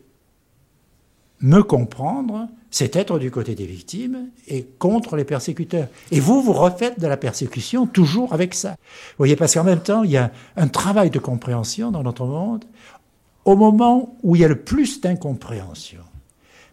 me 1.40 1.62
comprendre, 1.62 2.48
c'est 2.72 2.96
être 2.96 3.20
du 3.20 3.30
côté 3.30 3.54
des 3.54 3.66
victimes 3.66 4.30
et 4.48 4.66
contre 4.80 5.16
les 5.16 5.26
persécuteurs. 5.26 5.88
Et 6.10 6.20
vous, 6.20 6.42
vous 6.42 6.54
refaites 6.54 7.00
de 7.00 7.06
la 7.06 7.18
persécution 7.18 7.86
toujours 7.86 8.34
avec 8.34 8.54
ça. 8.54 8.72
Vous 8.72 9.18
voyez, 9.20 9.36
parce 9.36 9.54
qu'en 9.54 9.64
même 9.64 9.84
temps, 9.84 10.04
il 10.04 10.12
y 10.12 10.18
a 10.18 10.32
un 10.56 10.68
travail 10.68 11.12
de 11.12 11.20
compréhension 11.20 11.92
dans 11.92 12.02
notre 12.02 12.26
monde 12.26 12.66
au 13.46 13.56
moment 13.56 14.18
où 14.24 14.36
il 14.36 14.42
y 14.42 14.46
a 14.46 14.48
le 14.48 14.62
plus 14.62 15.02
d'incompréhension. 15.02 16.02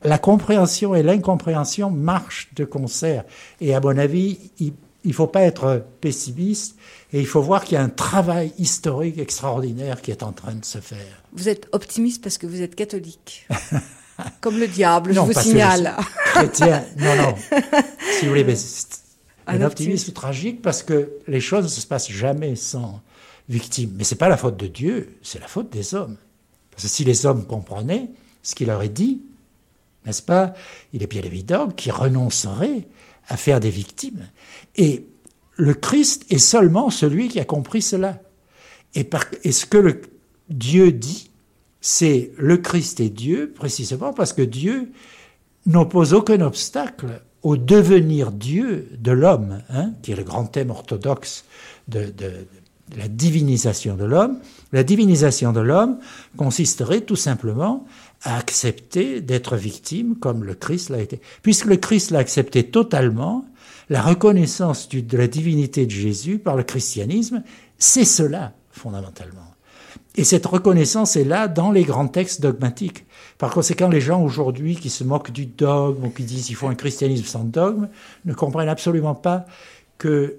La 0.02 0.18
compréhension 0.18 0.94
et 0.94 1.02
l'incompréhension 1.02 1.90
marchent 1.90 2.48
de 2.54 2.64
concert. 2.64 3.24
Et 3.60 3.74
à 3.74 3.80
mon 3.80 3.98
avis, 3.98 4.38
il 4.58 4.72
ne 5.04 5.12
faut 5.12 5.26
pas 5.26 5.42
être 5.42 5.84
pessimiste 6.00 6.76
et 7.12 7.20
il 7.20 7.26
faut 7.26 7.42
voir 7.42 7.64
qu'il 7.64 7.74
y 7.74 7.78
a 7.78 7.82
un 7.82 7.90
travail 7.90 8.52
historique 8.58 9.18
extraordinaire 9.18 10.00
qui 10.00 10.10
est 10.10 10.22
en 10.22 10.32
train 10.32 10.54
de 10.54 10.64
se 10.64 10.78
faire. 10.78 11.22
Vous 11.34 11.48
êtes 11.48 11.68
optimiste 11.72 12.22
parce 12.22 12.38
que 12.38 12.46
vous 12.46 12.62
êtes 12.62 12.74
catholique. 12.74 13.46
Comme 14.40 14.58
le 14.58 14.68
diable, 14.68 15.12
Non, 15.14 15.26
je 15.26 15.32
vous 15.32 15.40
signale. 15.40 15.94
Chrétien, 16.34 16.84
non, 16.98 17.16
non. 17.16 17.34
Si 18.18 18.24
vous 18.24 18.30
voulez, 18.30 18.44
mais 18.44 18.54
Un 18.54 18.56
un 18.56 19.62
optimisme. 19.62 19.64
optimisme 19.66 20.12
tragique 20.12 20.62
parce 20.62 20.82
que 20.82 21.10
les 21.26 21.40
choses 21.40 21.64
ne 21.64 21.68
se 21.68 21.86
passent 21.86 22.10
jamais 22.10 22.54
sans 22.56 23.00
victime. 23.48 23.92
Mais 23.96 24.04
c'est 24.04 24.14
pas 24.16 24.28
la 24.28 24.36
faute 24.36 24.56
de 24.58 24.66
Dieu, 24.66 25.18
c'est 25.22 25.40
la 25.40 25.48
faute 25.48 25.70
des 25.70 25.94
hommes. 25.94 26.16
Parce 26.80 26.92
que 26.92 26.96
si 26.96 27.04
les 27.04 27.26
hommes 27.26 27.44
comprenaient 27.44 28.08
ce 28.42 28.54
qu'il 28.54 28.68
leur 28.68 28.82
est 28.82 28.88
dit, 28.88 29.20
n'est-ce 30.06 30.22
pas, 30.22 30.54
il 30.94 31.02
est 31.02 31.06
bien 31.06 31.20
évident 31.20 31.68
qu'ils 31.68 31.92
renonceraient 31.92 32.88
à 33.28 33.36
faire 33.36 33.60
des 33.60 33.68
victimes. 33.68 34.26
Et 34.76 35.04
le 35.56 35.74
Christ 35.74 36.24
est 36.30 36.38
seulement 36.38 36.88
celui 36.88 37.28
qui 37.28 37.38
a 37.38 37.44
compris 37.44 37.82
cela. 37.82 38.22
Et, 38.94 39.06
ce 39.52 39.66
que 39.66 40.00
Dieu 40.48 40.90
dit, 40.90 41.30
c'est 41.82 42.32
le 42.38 42.56
Christ 42.56 43.00
est 43.00 43.10
Dieu, 43.10 43.52
précisément 43.54 44.14
parce 44.14 44.32
que 44.32 44.40
Dieu 44.40 44.90
n'oppose 45.66 46.14
aucun 46.14 46.40
obstacle 46.40 47.20
au 47.42 47.58
devenir 47.58 48.32
Dieu 48.32 48.88
de 48.98 49.12
l'homme, 49.12 49.60
hein, 49.68 49.92
qui 50.00 50.12
est 50.12 50.16
le 50.16 50.24
grand 50.24 50.46
thème 50.46 50.70
orthodoxe 50.70 51.44
de 51.88 52.10
la 52.96 53.08
divinisation 53.08 53.96
de 53.96 54.04
l'homme. 54.06 54.40
La 54.72 54.84
divinisation 54.84 55.52
de 55.52 55.60
l'homme 55.60 55.98
consisterait 56.36 57.00
tout 57.00 57.16
simplement 57.16 57.84
à 58.22 58.36
accepter 58.36 59.20
d'être 59.20 59.56
victime 59.56 60.14
comme 60.16 60.44
le 60.44 60.54
Christ 60.54 60.90
l'a 60.90 61.00
été. 61.00 61.20
Puisque 61.42 61.66
le 61.66 61.76
Christ 61.76 62.10
l'a 62.10 62.20
accepté 62.20 62.64
totalement, 62.64 63.44
la 63.88 64.02
reconnaissance 64.02 64.88
de 64.88 65.16
la 65.16 65.26
divinité 65.26 65.86
de 65.86 65.90
Jésus 65.90 66.38
par 66.38 66.56
le 66.56 66.62
christianisme, 66.62 67.42
c'est 67.78 68.04
cela 68.04 68.52
fondamentalement. 68.70 69.50
Et 70.16 70.24
cette 70.24 70.46
reconnaissance 70.46 71.16
est 71.16 71.24
là 71.24 71.48
dans 71.48 71.70
les 71.70 71.84
grands 71.84 72.08
textes 72.08 72.40
dogmatiques. 72.40 73.06
Par 73.38 73.50
conséquent, 73.50 73.88
les 73.88 74.00
gens 74.00 74.22
aujourd'hui 74.22 74.76
qui 74.76 74.90
se 74.90 75.04
moquent 75.04 75.30
du 75.30 75.46
dogme 75.46 76.06
ou 76.06 76.10
qui 76.10 76.24
disent 76.24 76.46
qu'il 76.46 76.56
faut 76.56 76.68
un 76.68 76.74
christianisme 76.74 77.24
sans 77.24 77.44
dogme 77.44 77.88
ne 78.24 78.34
comprennent 78.34 78.68
absolument 78.68 79.14
pas 79.14 79.46
que 79.98 80.36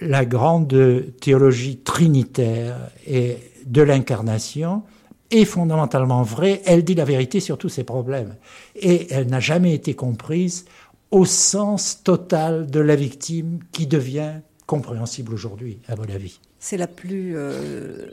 la 0.00 0.24
grande 0.24 1.04
théologie 1.20 1.78
trinitaire 1.78 2.90
et 3.06 3.36
de 3.66 3.82
l'incarnation 3.82 4.82
est 5.30 5.44
fondamentalement 5.44 6.22
vraie. 6.22 6.62
Elle 6.64 6.84
dit 6.84 6.94
la 6.94 7.04
vérité 7.04 7.40
sur 7.40 7.58
tous 7.58 7.68
ces 7.68 7.84
problèmes. 7.84 8.36
Et 8.76 9.12
elle 9.12 9.26
n'a 9.26 9.40
jamais 9.40 9.74
été 9.74 9.94
comprise 9.94 10.64
au 11.10 11.24
sens 11.24 12.02
total 12.02 12.70
de 12.70 12.80
la 12.80 12.96
victime 12.96 13.60
qui 13.72 13.86
devient 13.86 14.40
compréhensible 14.66 15.32
aujourd'hui, 15.32 15.80
à 15.88 15.96
mon 15.96 16.04
avis. 16.04 16.40
C'est 16.58 16.76
la 16.76 16.86
plus 16.86 17.36
euh, 17.36 18.06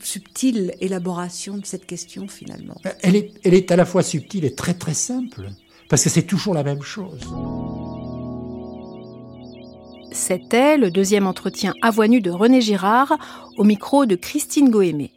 subtile 0.00 0.74
élaboration 0.80 1.58
de 1.58 1.66
cette 1.66 1.86
question 1.86 2.26
finalement. 2.26 2.80
Elle 3.02 3.16
est, 3.16 3.32
elle 3.44 3.54
est 3.54 3.70
à 3.70 3.76
la 3.76 3.84
fois 3.84 4.02
subtile 4.02 4.44
et 4.44 4.54
très 4.54 4.74
très 4.74 4.94
simple, 4.94 5.48
parce 5.88 6.02
que 6.02 6.10
c'est 6.10 6.22
toujours 6.22 6.54
la 6.54 6.64
même 6.64 6.82
chose. 6.82 7.20
C'était 10.18 10.78
le 10.78 10.90
deuxième 10.90 11.26
entretien 11.26 11.74
nue 12.08 12.22
de 12.22 12.30
René 12.30 12.62
Girard 12.62 13.18
au 13.58 13.64
micro 13.64 14.06
de 14.06 14.16
Christine 14.16 14.70
Goémé. 14.70 15.12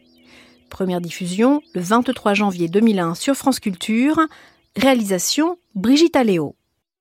Première 0.70 1.00
diffusion 1.00 1.62
le 1.74 1.80
23 1.80 2.34
janvier 2.34 2.68
2001 2.68 3.16
sur 3.16 3.34
France 3.34 3.62
Culture. 3.62 4.20
Réalisation 4.76 5.58
Brigitte 5.74 6.18
Aléo. 6.18 6.56